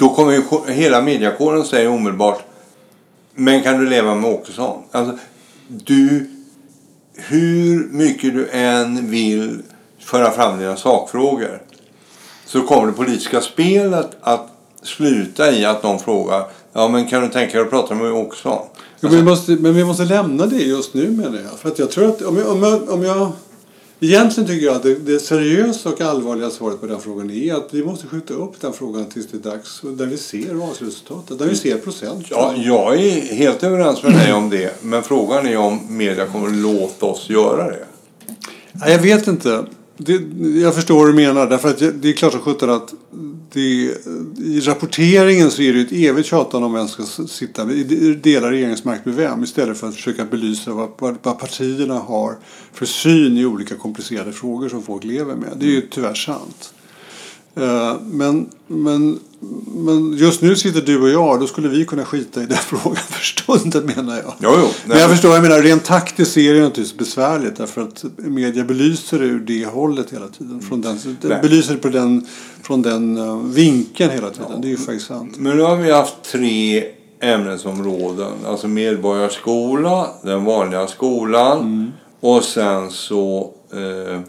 då 0.00 0.08
kommer 0.08 0.32
ju 0.32 0.72
hela 0.72 1.02
mediakåren 1.02 1.64
säga 1.64 1.90
omedelbart 1.90 2.42
Men 3.34 3.62
kan 3.62 3.78
du 3.78 3.86
leva 3.86 4.14
med 4.14 4.30
Åkesson? 4.30 4.82
Alltså, 4.90 5.18
du, 5.68 6.30
hur 7.14 7.88
mycket 7.90 8.34
du 8.34 8.48
än 8.50 9.10
vill 9.10 9.62
föra 9.98 10.30
fram 10.30 10.58
dina 10.58 10.76
sakfrågor 10.76 11.62
så 12.44 12.62
kommer 12.62 12.86
det 12.86 12.92
politiska 12.92 13.40
spelet 13.40 14.16
att 14.20 14.48
sluta 14.82 15.52
i 15.52 15.64
att 15.64 15.82
någon 15.82 15.98
frågar 15.98 16.44
Ja 16.72 16.88
men 16.88 17.06
kan 17.06 17.22
du 17.22 17.28
tänka 17.28 17.52
dig 17.52 17.62
att 17.62 17.70
prata 17.70 17.94
med 17.94 18.12
Åkesson? 18.12 18.66
Alltså, 19.00 19.16
men, 19.16 19.24
vi 19.24 19.30
måste, 19.30 19.52
men 19.52 19.74
vi 19.74 19.84
måste 19.84 20.04
lämna 20.04 20.46
det 20.46 20.62
just 20.62 20.94
nu 20.94 21.10
menar 21.10 21.38
jag. 21.38 21.58
För 21.58 21.68
att 21.68 21.78
jag 21.78 21.90
tror 21.90 22.08
att 22.08 22.22
om 22.22 22.36
jag, 22.36 22.48
om 22.48 22.62
jag, 22.62 22.90
om 22.90 23.02
jag 23.02 23.32
Egentligen 24.02 24.48
tycker 24.48 24.66
jag 24.66 24.76
att 24.76 24.82
det, 24.82 24.94
det 24.94 25.18
seriösa 25.18 25.88
och 25.88 26.00
allvarliga 26.00 26.50
svaret 26.50 26.80
på 26.80 26.86
den 26.86 27.00
frågan 27.00 27.30
är 27.30 27.54
att 27.54 27.68
vi 27.70 27.84
måste 27.84 28.06
skjuta 28.06 28.34
upp 28.34 28.60
den 28.60 28.72
frågan 28.72 29.06
tills 29.06 29.26
det 29.26 29.36
är 29.36 29.50
dags. 29.50 29.80
Där 29.82 30.06
vi 30.06 30.16
ser 30.16 30.54
valresultatet, 30.54 31.38
där 31.38 31.46
vi 31.46 31.56
ser 31.56 31.78
procent. 31.78 32.26
Ja, 32.30 32.54
jag 32.56 32.94
är 32.94 33.20
helt 33.34 33.62
överens 33.62 34.02
med 34.02 34.12
dig 34.12 34.32
om 34.32 34.50
det. 34.50 34.82
Men 34.82 35.02
frågan 35.02 35.46
är 35.46 35.56
om 35.56 35.80
media 35.88 36.26
kommer 36.26 36.46
att 36.46 36.54
låta 36.54 37.06
oss 37.06 37.30
göra 37.30 37.70
det. 37.70 37.86
jag 38.86 38.98
vet 38.98 39.26
inte. 39.26 39.64
Det, 39.96 40.20
jag 40.60 40.74
förstår 40.74 40.96
vad 40.96 41.06
du 41.06 41.12
menar. 41.12 41.46
Därför 41.46 41.68
att 41.68 41.78
det 41.78 42.08
är 42.08 42.12
klart 42.12 42.32
som 42.32 42.40
sjutton 42.40 42.70
att 42.70 42.94
det, 43.52 43.60
i 44.38 44.60
rapporteringen 44.60 45.50
så 45.50 45.62
är 45.62 45.72
det 45.72 45.80
ett 45.80 45.92
evigt 45.92 46.28
tjatande 46.28 46.66
om 46.66 46.72
vem 46.72 46.88
ska 46.88 47.02
sitta, 47.26 47.64
dela 48.14 48.50
regeringsmakt 48.50 49.06
med 49.06 49.14
vem 49.14 49.44
istället 49.44 49.78
för 49.78 49.88
att 49.88 49.94
försöka 49.94 50.24
belysa 50.24 50.72
vad, 50.72 51.18
vad 51.22 51.38
partierna 51.38 51.94
har 51.94 52.36
för 52.72 52.86
syn 52.86 53.38
i 53.38 53.46
olika 53.46 53.74
komplicerade 53.74 54.32
frågor 54.32 54.68
som 54.68 54.82
folk 54.82 55.04
lever 55.04 55.34
med. 55.34 55.52
Det 55.56 55.66
är 55.66 55.70
ju 55.70 55.80
tyvärr 55.80 56.14
sant. 56.14 56.74
Eh, 57.60 57.96
men, 58.10 58.48
men, 58.66 59.18
men 59.74 60.16
just 60.16 60.42
nu 60.42 60.56
sitter 60.56 60.80
du 60.80 61.02
och 61.02 61.10
jag, 61.10 61.40
då 61.40 61.46
skulle 61.46 61.68
vi 61.68 61.84
kunna 61.84 62.04
skita 62.04 62.42
i 62.42 62.46
den 62.46 62.56
frågan 62.66 62.96
för 62.96 63.24
stunden 63.24 63.92
menar 63.96 64.16
jag. 64.16 64.34
Jo, 64.38 64.50
jo. 64.58 64.68
Men 64.86 64.98
jag 64.98 65.10
förstår, 65.10 65.32
jag 65.32 65.42
menar 65.42 65.62
rent 65.62 65.84
taktiskt 65.84 66.36
är 66.36 66.54
det 66.54 66.60
naturligtvis 66.60 66.98
besvärligt 66.98 67.56
därför 67.56 67.82
att 67.82 68.04
media 68.16 68.64
belyser 68.64 69.18
det 69.18 69.24
ur 69.24 69.40
det 69.40 69.66
hållet 69.66 70.12
hela 70.12 70.28
tiden. 70.28 70.60
Från 70.60 70.80
den, 70.80 70.98
belyser 71.42 71.74
det 71.74 71.80
på 71.80 71.88
den, 71.88 72.26
från 72.62 72.82
den 72.82 73.18
uh, 73.18 73.46
vinkeln 73.46 74.10
hela 74.10 74.30
tiden. 74.30 74.46
Ja. 74.50 74.56
Det 74.56 74.68
är 74.68 74.70
ju 74.70 74.76
faktiskt 74.76 75.06
sant. 75.06 75.34
Men 75.38 75.56
nu 75.56 75.62
har 75.62 75.76
vi 75.76 75.90
haft 75.90 76.22
tre 76.22 76.84
ämnesområden. 77.20 78.32
Alltså 78.46 78.68
medborgarskola, 78.68 80.06
den 80.22 80.44
vanliga 80.44 80.86
skolan 80.86 81.58
mm. 81.58 81.92
och 82.20 82.44
sen 82.44 82.90
så 82.90 83.50
eh, 83.72 84.20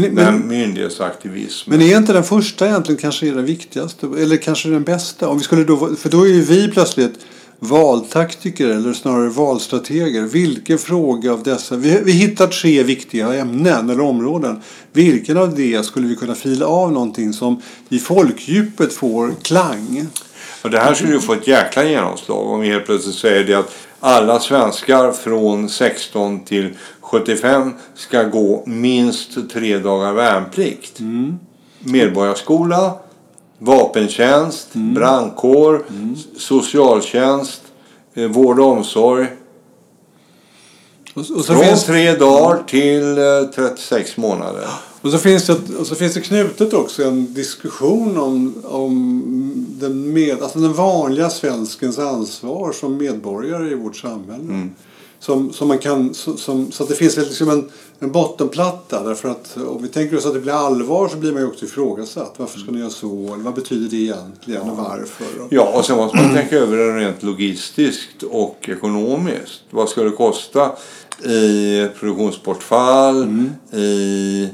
men, 0.00 0.14
men, 0.14 0.48
myndighetsaktivism. 0.48 1.70
Men 1.70 1.82
är 1.82 1.96
inte 1.96 2.12
den 2.12 2.24
första 2.24 2.66
egentligen 2.66 3.00
kanske 3.00 3.26
den 3.26 3.44
viktigaste? 3.44 4.06
Eller 4.06 4.36
kanske 4.36 4.68
den 4.68 4.84
bästa? 4.84 5.28
Om 5.28 5.38
vi 5.38 5.44
skulle 5.44 5.64
då, 5.64 5.96
för 5.96 6.08
då 6.08 6.22
är 6.22 6.28
ju 6.28 6.42
vi 6.42 6.68
plötsligt 6.68 7.18
valtaktiker 7.58 8.68
eller 8.68 8.92
snarare 8.92 9.28
valstrateger. 9.28 10.22
Vilken 10.22 10.78
fråga 10.78 11.32
av 11.32 11.42
dessa? 11.42 11.76
Vi, 11.76 12.00
vi 12.04 12.12
hittar 12.12 12.46
tre 12.46 12.82
viktiga 12.82 13.34
ämnen 13.34 13.90
eller 13.90 14.02
områden. 14.02 14.62
Vilken 14.92 15.36
av 15.36 15.54
det 15.54 15.86
skulle 15.86 16.06
vi 16.06 16.16
kunna 16.16 16.34
fila 16.34 16.66
av 16.66 16.92
någonting 16.92 17.32
som 17.32 17.62
i 17.88 17.98
folkdjupet 17.98 18.92
får 18.92 19.34
klang? 19.42 20.06
Och 20.62 20.70
det 20.70 20.78
här 20.78 20.94
skulle 20.94 21.12
ju 21.12 21.20
få 21.20 21.32
ett 21.32 21.46
jäkla 21.46 21.84
genomslag 21.84 22.50
om 22.50 22.60
vi 22.60 22.68
helt 22.68 22.86
plötsligt 22.86 23.14
säger 23.14 23.44
det 23.44 23.54
att 23.54 23.74
alla 24.00 24.40
svenskar 24.40 25.12
från 25.12 25.68
16 25.68 26.44
till 26.44 26.70
75 27.14 27.72
ska 27.94 28.22
gå 28.22 28.62
minst 28.66 29.50
tre 29.52 29.78
dagar 29.78 30.12
värnplikt. 30.12 31.00
Mm. 31.00 31.38
Medborgarskola, 31.78 32.94
vapentjänst, 33.58 34.74
mm. 34.74 34.94
brandkår, 34.94 35.84
mm. 35.88 36.16
socialtjänst, 36.38 37.62
eh, 38.14 38.28
vård 38.28 38.60
och 38.60 38.66
omsorg. 38.66 39.26
Och, 41.14 41.30
och 41.36 41.46
Från 41.46 41.64
finns... 41.64 41.84
tre 41.84 42.16
dagar 42.16 42.62
till 42.66 43.18
eh, 43.18 43.66
36 43.66 44.16
månader. 44.16 44.66
Och 45.00 45.10
så, 45.10 45.18
finns 45.18 45.46
det, 45.46 45.56
och 45.78 45.86
så 45.86 45.94
finns 45.94 46.14
det 46.14 46.20
knutet 46.20 46.72
också 46.72 47.04
en 47.04 47.34
diskussion 47.34 48.18
om, 48.18 48.54
om 48.64 49.22
den, 49.80 50.12
med, 50.12 50.42
alltså 50.42 50.58
den 50.58 50.72
vanliga 50.72 51.30
svenskens 51.30 51.98
ansvar 51.98 52.72
som 52.72 52.96
medborgare 52.96 53.70
i 53.70 53.74
vårt 53.74 53.96
samhälle. 53.96 54.42
Mm 54.42 54.70
som, 55.24 55.52
som 55.52 55.68
man 55.68 55.78
kan, 55.78 56.14
som, 56.14 56.72
så 56.72 56.82
att 56.82 56.88
det 56.88 56.94
finns 56.94 57.16
liksom 57.16 57.50
en, 57.50 57.70
en 57.98 58.12
bottenplatta. 58.12 59.02
Därför 59.02 59.28
att 59.28 59.56
om 59.68 59.82
vi 59.82 59.88
tänker 59.88 60.16
oss 60.16 60.26
att 60.26 60.34
det 60.34 60.40
blir 60.40 60.52
allvar 60.52 61.08
så 61.08 61.16
blir 61.16 61.32
man 61.32 61.42
ju 61.42 61.48
också 61.48 61.64
ifrågasatt. 61.64 62.34
Varför 62.36 62.58
ska 62.58 62.70
ni 62.70 62.78
göra 62.78 62.90
så? 62.90 63.34
Eller 63.34 63.44
vad 63.44 63.54
betyder 63.54 63.90
det 63.90 63.96
egentligen 63.96 64.70
och 64.70 64.76
varför? 64.76 65.26
Ja, 65.50 65.72
och 65.74 65.84
sen 65.84 65.96
måste 65.96 66.16
man 66.16 66.34
tänka 66.34 66.56
över 66.56 66.76
det 66.76 66.96
rent 66.98 67.22
logistiskt 67.22 68.22
och 68.22 68.68
ekonomiskt. 68.68 69.62
Vad 69.70 69.88
ska 69.88 70.02
det 70.02 70.10
kosta 70.10 70.72
i 71.24 71.86
produktionsbortfall, 72.00 73.22
Mm. 73.22 73.50
i 73.72 74.48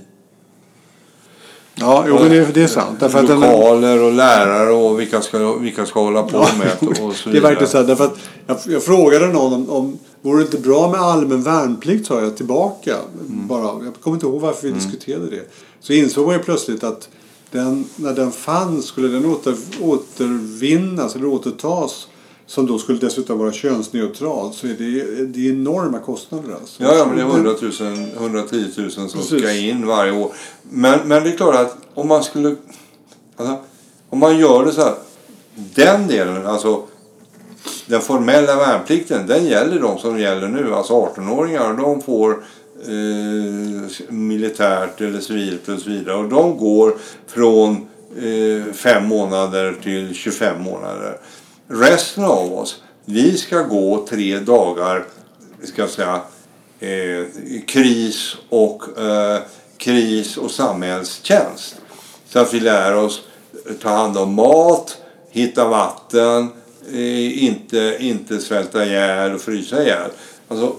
Ja, 1.80 2.04
jo, 2.08 2.14
men 2.14 2.28
det, 2.28 2.54
det 2.54 2.62
är 2.62 2.66
sant. 2.66 3.00
Därför 3.00 3.22
den, 3.22 3.40
lokaler 3.40 4.02
och 4.02 4.12
lärare 4.12 4.72
och 4.72 5.00
vilka 5.00 5.20
ska, 5.20 5.52
vilka 5.52 5.86
ska 5.86 6.00
hålla 6.00 6.22
på 6.22 6.38
med 6.38 6.98
och 7.02 7.14
så 7.14 7.28
det 7.30 7.36
är 7.36 7.40
verkligen 7.40 7.68
så 7.68 7.78
här, 7.78 7.84
därför 7.84 8.04
att 8.04 8.18
jag, 8.46 8.58
jag 8.66 8.82
frågade 8.82 9.26
någon 9.26 9.52
om, 9.52 9.70
om 9.70 9.98
vore 10.22 10.38
det 10.38 10.42
inte 10.42 10.58
bra 10.58 10.90
med 10.90 11.00
allmän 11.00 11.42
värnplikt 11.42 12.06
sa 12.06 12.20
jag 12.20 12.36
tillbaka. 12.36 12.96
Mm. 12.96 13.46
Bara, 13.46 13.84
jag 13.84 13.94
kommer 14.00 14.16
inte 14.16 14.26
ihåg 14.26 14.40
varför 14.40 14.66
vi 14.66 14.72
diskuterade 14.72 15.30
det. 15.30 15.50
Så 15.80 15.92
insåg 15.92 16.26
man 16.26 16.34
ju 16.34 16.42
plötsligt 16.42 16.84
att 16.84 17.08
den, 17.50 17.84
när 17.96 18.12
den 18.12 18.32
fanns 18.32 18.86
skulle 18.86 19.08
den 19.08 19.26
åter, 19.26 19.54
återvinnas 19.80 21.16
eller 21.16 21.26
återtas 21.26 22.06
som 22.50 22.66
då 22.66 22.78
skulle 22.78 22.98
dessutom 22.98 23.38
vara 23.38 23.52
könsneutral 23.52 24.52
så 24.52 24.66
är 24.66 24.70
det, 24.70 25.24
det 25.24 25.46
är 25.46 25.52
enorma 25.52 25.98
kostnader. 25.98 26.54
Alltså. 26.54 26.82
Ja, 26.82 26.94
ja, 26.94 27.06
men 27.06 27.16
det 27.16 27.22
är 27.22 27.26
100 27.26 27.54
000, 27.60 27.72
110 28.16 28.66
000 28.76 28.90
som 28.90 29.08
Precis. 29.08 29.38
ska 29.38 29.52
in 29.52 29.86
varje 29.86 30.12
år. 30.12 30.32
Men, 30.62 30.98
men 31.08 31.24
det 31.24 31.30
är 31.30 31.36
klart 31.36 31.54
att 31.54 31.76
om 31.94 32.08
man 32.08 32.24
skulle... 32.24 32.56
Alltså, 33.36 33.58
om 34.10 34.18
man 34.18 34.38
gör 34.38 34.64
det 34.64 34.72
så 34.72 34.80
här. 34.80 34.94
Den 35.74 36.06
delen, 36.06 36.46
alltså 36.46 36.82
den 37.86 38.00
formella 38.00 38.56
värnplikten, 38.56 39.26
den 39.26 39.46
gäller 39.46 39.80
de 39.80 39.98
som 39.98 40.18
gäller 40.18 40.48
nu. 40.48 40.74
Alltså 40.74 40.92
18-åringar, 40.92 41.76
de 41.76 42.02
får 42.02 42.30
eh, 42.86 44.12
militärt 44.12 45.00
eller 45.00 45.20
civilt 45.20 45.68
och 45.68 45.80
så 45.80 45.90
vidare. 45.90 46.16
Och 46.16 46.28
de 46.28 46.56
går 46.56 46.94
från 47.26 47.88
eh, 48.16 48.72
fem 48.72 49.06
månader 49.06 49.76
till 49.82 50.14
25 50.14 50.62
månader. 50.62 51.16
Resten 51.72 52.24
av 52.24 52.52
oss, 52.52 52.82
vi 53.04 53.36
ska 53.36 53.62
gå 53.62 54.06
tre 54.08 54.38
dagar, 54.38 55.04
ska 55.62 55.82
jag 55.82 55.90
säga, 55.90 56.20
eh, 56.80 57.26
kris 57.66 58.36
och 58.48 58.98
eh, 58.98 59.40
kris 59.76 60.36
och 60.36 60.50
samhällstjänst. 60.50 61.76
Så 62.28 62.38
att 62.38 62.54
vi 62.54 62.60
lär 62.60 62.96
oss 62.96 63.22
eh, 63.66 63.72
ta 63.74 63.88
hand 63.88 64.16
om 64.16 64.34
mat, 64.34 64.98
hitta 65.30 65.68
vatten, 65.68 66.48
eh, 66.92 67.44
inte, 67.44 67.96
inte 68.00 68.38
svälta 68.38 68.84
ihjäl 68.84 69.34
och 69.34 69.40
frysa 69.40 69.82
ihjäl. 69.82 70.10
Alltså, 70.48 70.76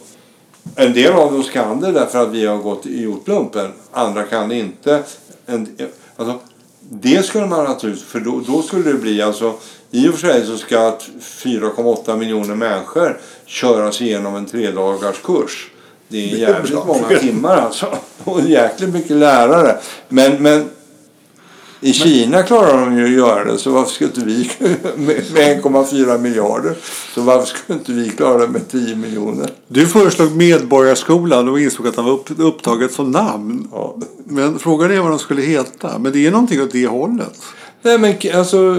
en 0.76 0.94
del 0.94 1.14
av 1.14 1.36
oss 1.36 1.50
kan 1.50 1.80
det 1.80 1.92
därför 1.92 2.24
att 2.24 2.32
vi 2.32 2.46
har 2.46 2.58
gått 2.58 2.86
gjort 2.86 3.28
lumpen. 3.28 3.72
Andra 3.92 4.24
kan 4.24 4.50
det 4.50 4.56
inte. 4.56 5.04
En, 5.46 5.78
alltså, 6.16 6.40
det 6.90 7.26
skulle 7.26 7.46
man 7.46 7.66
naturligtvis, 7.66 8.08
för 8.08 8.20
då, 8.20 8.44
då 8.48 8.62
skulle 8.62 8.92
det 8.92 8.98
bli 8.98 9.22
alltså 9.22 9.54
i 9.92 10.10
och 10.10 10.14
för 10.14 10.28
sig 10.28 10.46
så 10.46 10.58
ska 10.58 10.88
att 10.88 11.10
4,8 11.22 12.18
miljoner 12.18 12.56
människor 12.56 13.20
köras 13.46 14.02
igenom 14.02 14.36
en 14.36 14.46
tredagars 14.46 15.22
kurs. 15.24 15.72
Det 16.08 16.32
är 16.32 16.38
jävligt 16.38 16.86
många 16.86 17.20
timmar 17.20 17.58
alltså. 17.58 17.98
Och 18.24 18.42
jäkligt 18.42 18.94
mycket 18.94 19.18
lärare. 19.18 19.78
Men, 20.08 20.44
men 20.44 20.70
i 21.84 21.94
Kina 21.94 22.44
klarar 22.44 22.86
de 22.86 22.98
ju 22.98 23.06
att 23.06 23.12
göra 23.12 23.52
det, 23.52 23.58
så 23.58 23.72
varför 23.72 23.92
skulle 23.92 24.10
inte 24.10 24.26
vi 24.26 24.52
med 24.96 25.24
med 25.34 25.64
1,4 25.64 26.18
miljarder? 26.18 26.76
Så 27.16 27.22
varför 27.22 27.46
skulle 27.46 27.80
inte 27.80 27.92
vi 27.92 28.10
klara 28.10 28.38
det 28.38 28.48
med 28.48 28.68
10 28.72 28.96
miljoner? 28.96 29.50
Du 29.68 29.88
föreslog 29.88 30.32
Medborgarskolan 30.36 31.50
och 31.50 31.60
insåg 31.60 31.88
att 31.88 31.96
den 31.96 32.06
var 32.06 32.12
upp, 32.12 32.40
upptaget 32.40 32.92
som 32.94 33.12
namn. 33.12 33.68
Ja. 33.72 33.96
Men 34.26 34.60
frågan 34.60 34.92
är 34.92 35.00
vad 35.00 35.12
de 35.12 35.20
skulle 35.20 35.42
heta. 35.42 36.00
Men 36.00 36.12
det 36.14 36.28
är 36.28 36.32
någonting 36.32 36.62
åt 36.62 36.72
det 36.72 36.88
hållet. 36.88 37.42
Nej 37.82 37.98
men 37.98 38.16
alltså, 38.40 38.76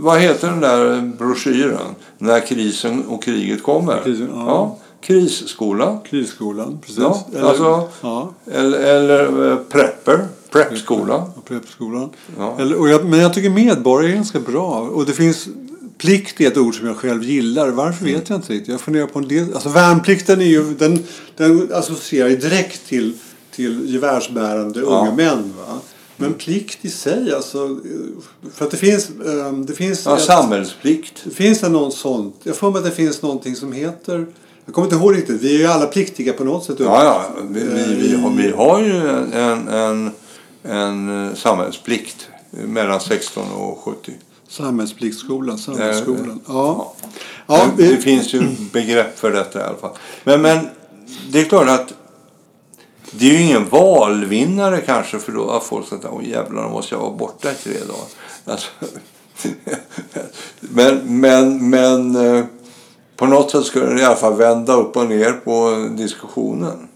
vad 0.00 0.20
heter 0.20 0.48
den 0.48 0.60
där 0.60 1.12
broschyren? 1.18 1.78
När 2.18 2.40
krisen 2.46 3.04
och 3.08 3.22
kriget 3.22 3.62
kommer? 3.62 4.02
Krisen, 4.04 4.28
ja. 4.34 4.44
ja. 4.46 4.78
Krisskola. 5.02 5.98
Krisskolan, 6.10 6.78
precis. 6.80 6.98
Ja, 6.98 7.24
alltså- 7.42 7.88
ja, 8.00 8.32
Eller, 8.52 8.78
eller 8.78 9.50
eh, 9.50 9.56
prepper. 9.56 10.20
Preppskola. 10.52 11.30
Preppskolan. 11.48 12.10
Ja. 12.38 12.56
Eller, 12.60 12.76
och 12.80 12.88
jag, 12.88 13.04
men 13.04 13.20
jag 13.20 13.34
tycker 13.34 13.50
medborgare 13.50 14.12
är 14.12 14.14
ganska 14.16 14.40
bra. 14.40 14.80
Och 14.80 15.06
det 15.06 15.12
finns 15.12 15.48
plikt 15.98 16.40
är 16.40 16.46
ett 16.46 16.56
ord 16.56 16.74
som 16.74 16.86
jag 16.86 16.96
själv 16.96 17.22
gillar. 17.24 17.68
Varför 17.68 18.04
vet 18.04 18.28
jag 18.28 18.38
inte 18.38 18.52
riktigt. 18.52 18.68
Jag 18.68 18.80
funderar 18.80 19.06
på 19.06 19.18
en 19.18 19.28
del. 19.28 19.54
Alltså 19.54 19.68
värnplikten 19.68 20.40
är 20.40 20.44
ju, 20.44 20.74
den, 20.74 20.98
den 21.36 21.68
associerar 21.74 22.28
ju 22.28 22.36
direkt 22.36 22.86
till, 22.88 23.12
till 23.54 23.92
gevärsbärande 23.94 24.80
Ja. 24.80 24.86
unga 24.86 25.14
män. 25.14 25.52
Va? 25.58 25.78
Men 26.16 26.32
plikt 26.34 26.78
i 26.84 26.90
sig, 26.90 27.34
alltså. 27.34 27.78
För 28.54 28.64
att 28.64 28.70
det 28.70 28.76
finns, 28.76 29.10
eh, 29.10 29.52
det 29.52 29.72
finns 29.72 30.06
Ja, 30.06 30.16
ett- 30.16 30.22
samhällsplikt. 30.22 31.14
Det 31.24 31.30
finns 31.34 31.60
det 31.60 31.68
någon 31.68 31.92
sånt? 31.92 32.34
Jag 32.42 32.56
får 32.56 32.70
mig 32.70 32.78
att 32.78 32.84
det 32.84 32.90
finns 32.90 33.22
någonting 33.22 33.56
som 33.56 33.72
heter... 33.72 34.26
Jag 34.64 34.74
kommer 34.74 34.86
inte 34.86 34.96
ihåg 34.96 35.16
riktigt. 35.16 35.42
Vi 35.42 35.54
är 35.54 35.58
ju 35.58 35.66
alla 35.66 35.86
pliktiga 35.86 36.32
på 36.32 36.44
något 36.44 36.64
sätt. 36.64 36.76
Ja, 36.78 37.04
ja. 37.04 37.24
Vi, 37.50 37.60
vi, 37.60 37.94
vi, 38.08 38.16
har, 38.16 38.30
vi 38.30 38.50
har 38.50 38.80
ju 38.80 38.96
en, 39.08 39.68
en, 39.68 40.10
en, 40.62 41.28
eh, 41.28 41.34
samhällsplikt 41.34 42.28
mellan 42.50 43.00
16 43.00 43.52
och 43.52 43.78
70. 43.78 44.12
Samhällspliktsskolan, 44.48 45.58
samhällsskolan. 45.58 46.40
Ja. 46.48 46.94
Ja. 47.00 47.08
Ja, 47.46 47.66
Men 47.66 47.76
det 47.76 47.96
vi, 47.96 47.96
finns 47.96 48.34
ju 48.34 48.42
begrepp 48.72 49.18
för 49.18 49.30
detta 49.30 49.60
i 49.60 49.62
alla 49.62 49.76
fall. 49.76 49.96
Men, 50.24 50.42
men 50.42 50.68
det 51.28 51.40
är 51.40 51.44
klart 51.44 51.68
att 51.68 51.94
det 53.10 53.30
är 53.30 53.32
ju 53.32 53.42
ingen 53.42 53.68
valvinnare 53.68 54.80
kanske 54.80 55.18
för 55.18 55.32
då 55.32 55.50
har 55.50 55.60
folk 55.60 55.88
sagt 55.88 56.04
åh 56.10 56.28
jävlar, 56.28 56.62
då 56.62 56.68
måste 56.68 56.94
jag 56.94 57.00
vara 57.00 57.14
borta 57.14 57.52
i 57.52 57.54
tre 57.54 57.72
dagar. 57.72 58.06
Alltså, 58.44 58.70
men, 60.60 61.20
men, 61.20 61.70
men 61.70 62.16
eh, 62.16 62.44
på 63.16 63.26
något 63.26 63.50
sätt 63.50 63.64
skulle 63.64 63.86
det 63.86 64.00
i 64.00 64.04
alla 64.04 64.16
fall 64.16 64.36
vända 64.36 64.74
upp 64.74 64.96
och 64.96 65.06
ner 65.06 65.32
på 65.32 65.88
diskussionen. 65.96 66.88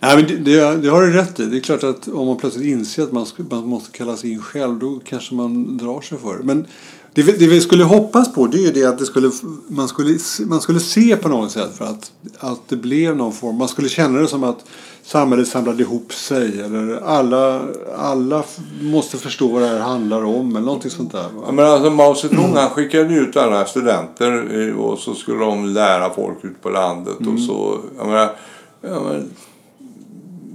Nej, 0.00 0.16
men 0.16 0.26
det, 0.26 0.36
det, 0.36 0.76
det 0.76 0.88
har 0.88 1.02
du 1.02 1.12
rätt 1.12 1.40
i. 1.40 1.44
Det 1.46 1.56
är 1.56 1.60
klart 1.60 1.84
att 1.84 2.08
om 2.08 2.26
man 2.26 2.36
plötsligt 2.36 2.66
inser 2.66 3.02
att 3.02 3.12
man, 3.12 3.26
man 3.50 3.66
måste 3.68 3.98
kallas 3.98 4.24
in 4.24 4.42
själv 4.42 4.78
då 4.78 5.00
kanske 5.04 5.34
man 5.34 5.76
drar 5.76 6.00
sig 6.00 6.18
för 6.18 6.38
det. 6.38 6.44
Men 6.44 6.66
det, 7.14 7.22
vi- 7.22 7.32
det 7.32 7.46
vi 7.46 7.60
skulle 7.60 7.84
hoppas 7.84 8.32
på 8.34 8.46
det 8.46 8.56
är 8.58 8.62
ju 8.62 8.72
det 8.72 8.84
att 8.84 8.98
det 8.98 9.06
skulle, 9.06 9.30
man, 9.68 9.88
skulle, 9.88 10.18
man 10.46 10.60
skulle 10.60 10.80
se 10.80 11.16
på 11.16 11.28
något 11.28 11.50
sätt 11.50 11.70
för 11.78 11.84
att, 11.84 12.12
att 12.38 12.60
det 12.68 12.76
blev 12.76 13.16
någon 13.16 13.32
form. 13.32 13.56
Man 13.56 13.68
skulle 13.68 13.88
känna 13.88 14.18
det 14.20 14.26
som 14.28 14.44
att 14.44 14.64
samhället 15.04 15.48
samlade 15.48 15.82
ihop 15.82 16.12
sig. 16.14 16.60
Eller 16.60 17.00
alla, 17.04 17.62
alla 17.98 18.42
måste 18.82 19.16
förstå 19.16 19.48
vad 19.48 19.62
det 19.62 19.68
här 19.68 19.78
handlar 19.78 20.24
om. 20.24 20.56
Eller 20.56 20.66
någonting 20.66 20.90
sånt 20.90 21.12
där. 21.12 21.26
Ja, 21.46 21.52
men 21.52 21.64
alltså 21.66 21.90
Mao 21.90 22.14
Zedong 22.14 22.52
han 22.56 22.70
skickade 22.70 23.14
ut 23.14 23.36
alla 23.36 23.64
studenter 23.64 24.68
eh, 24.68 24.76
och 24.76 24.98
så 24.98 25.14
skulle 25.14 25.38
de 25.38 25.66
lära 25.66 26.14
folk 26.14 26.44
ut 26.44 26.62
på 26.62 26.70
landet. 26.70 27.16
Och 27.34 27.40
så, 27.40 27.78
jag 27.98 28.06
menar, 28.06 28.32
ja, 28.80 29.00
men, 29.00 29.30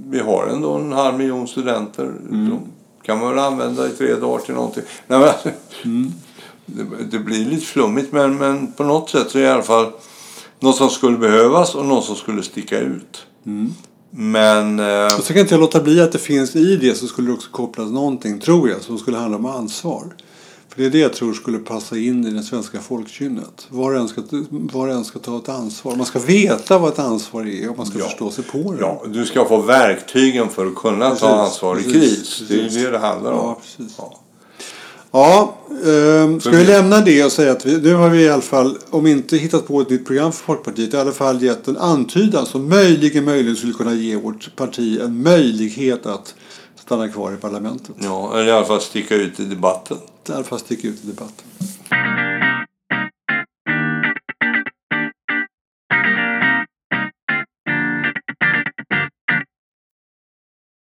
vi 0.09 0.19
har 0.19 0.47
ändå 0.47 0.73
en 0.73 0.91
halv 0.91 1.17
miljon 1.17 1.47
studenter. 1.47 2.13
De 2.29 2.59
kan 3.03 3.19
man 3.19 3.29
väl 3.29 3.39
använda 3.39 3.87
i 3.87 3.89
tre 3.89 4.15
dagar 4.15 4.39
till 4.45 4.53
någonting. 4.53 4.83
Nej, 5.07 5.19
men, 5.19 5.27
alltså, 5.27 5.49
det, 6.65 6.83
det 7.11 7.19
blir 7.19 7.45
lite 7.45 7.65
flummigt 7.65 8.11
men, 8.13 8.37
men 8.37 8.71
på 8.71 8.83
något 8.83 9.09
sätt 9.09 9.29
så 9.29 9.37
är 9.37 9.41
det 9.41 9.47
i 9.47 9.51
alla 9.51 9.61
fall 9.61 9.91
något 10.59 10.75
som 10.75 10.89
skulle 10.89 11.17
behövas 11.17 11.75
och 11.75 11.85
något 11.85 12.05
som 12.05 12.15
skulle 12.15 12.43
sticka 12.43 12.79
ut. 12.79 13.25
Men... 14.09 14.79
Eh, 14.79 15.05
Och 15.05 15.23
så 15.23 15.33
kan 15.33 15.41
inte 15.41 15.53
jag 15.53 15.61
låta 15.61 15.79
bli 15.83 16.01
att 16.01 16.11
det 16.11 16.17
finns 16.17 16.55
i 16.55 16.75
det 16.75 16.95
så 16.95 17.07
skulle 17.07 17.27
det 17.27 17.33
också 17.33 17.51
kopplas 17.51 17.89
någonting, 17.89 18.39
tror 18.39 18.69
jag, 18.69 18.81
som 18.81 18.97
skulle 18.97 19.17
handla 19.17 19.37
om 19.37 19.45
ansvar. 19.45 20.03
För 20.69 20.81
det 20.81 20.85
är 20.85 20.89
det 20.89 20.99
jag 20.99 21.13
tror 21.13 21.33
skulle 21.33 21.57
passa 21.57 21.97
in 21.97 22.25
i 22.27 22.29
det 22.31 22.43
svenska 22.43 22.79
folkkynnet. 22.81 23.67
Var 23.69 23.93
och 23.93 23.99
en 23.99 24.07
ska, 24.07 24.21
var 24.49 24.87
och 24.87 24.93
en 24.93 25.05
ska 25.05 25.19
ta 25.19 25.37
ett 25.37 25.49
ansvar. 25.49 25.95
Man 25.95 26.05
ska 26.05 26.19
veta 26.19 26.77
vad 26.77 26.93
ett 26.93 26.99
ansvar 26.99 27.45
är 27.47 27.69
och 27.69 27.77
man 27.77 27.85
ska 27.85 27.99
Ja. 27.99 28.05
förstå 28.05 28.31
sig 28.31 28.43
på 28.43 28.57
det. 28.71 28.77
ja, 28.79 29.03
du 29.07 29.25
ska 29.25 29.45
få 29.45 29.61
verktygen 29.61 30.49
för 30.49 30.65
att 30.67 30.75
kunna 30.75 31.05
Precis, 31.09 31.21
ta 31.21 31.29
ansvar 31.29 31.79
i 31.79 31.83
precis, 31.83 32.01
kris. 32.01 32.43
Det 32.49 32.55
är 32.55 32.63
precis. 32.63 32.83
det 32.83 32.91
det 32.91 32.97
handlar 32.97 33.31
om. 33.31 33.37
Ja, 33.37 33.59
precis. 33.61 33.95
Ja. 33.97 34.19
Ja, 35.11 35.55
ehm, 35.91 36.39
ska 36.39 36.49
vi- 36.49 36.65
lämna 36.65 37.01
det 37.01 37.23
och 37.25 37.31
säga 37.31 37.51
att 37.51 37.65
vi, 37.65 37.81
nu 37.81 37.93
har 37.93 38.09
vi 38.09 38.21
i 38.23 38.29
alla 38.29 38.41
fall, 38.41 38.77
om 38.89 39.07
inte 39.07 39.37
hittat 39.37 39.67
på 39.67 39.81
ett 39.81 39.89
nytt 39.89 40.05
program 40.05 40.31
för 40.31 40.43
Folkpartiet, 40.45 40.93
i 40.93 40.97
alla 40.97 41.11
fall 41.11 41.43
gett 41.43 41.67
en 41.67 41.77
antydan 41.77 42.45
som 42.45 42.69
möjligen, 42.69 43.25
möjligen 43.25 43.55
skulle 43.55 43.73
kunna 43.73 43.93
ge 43.93 44.15
vårt 44.15 44.55
parti 44.55 44.99
en 45.03 45.23
möjlighet 45.23 46.05
att 46.05 46.35
stanna 46.85 47.07
kvar 47.09 47.33
i 47.33 47.35
parlamentet. 47.35 47.95
Ja, 47.99 48.31
eller 48.33 48.47
i 48.47 48.51
alla 48.51 48.65
fall 48.65 48.81
sticka 48.81 49.15
ut 49.15 49.39
i 49.39 49.45
debatten 49.45 49.97
där 50.27 50.43
för 50.43 50.55
att 50.55 50.61
sticka 50.61 50.87
ut 50.87 51.03
i 51.03 51.07
debatten. 51.07 51.45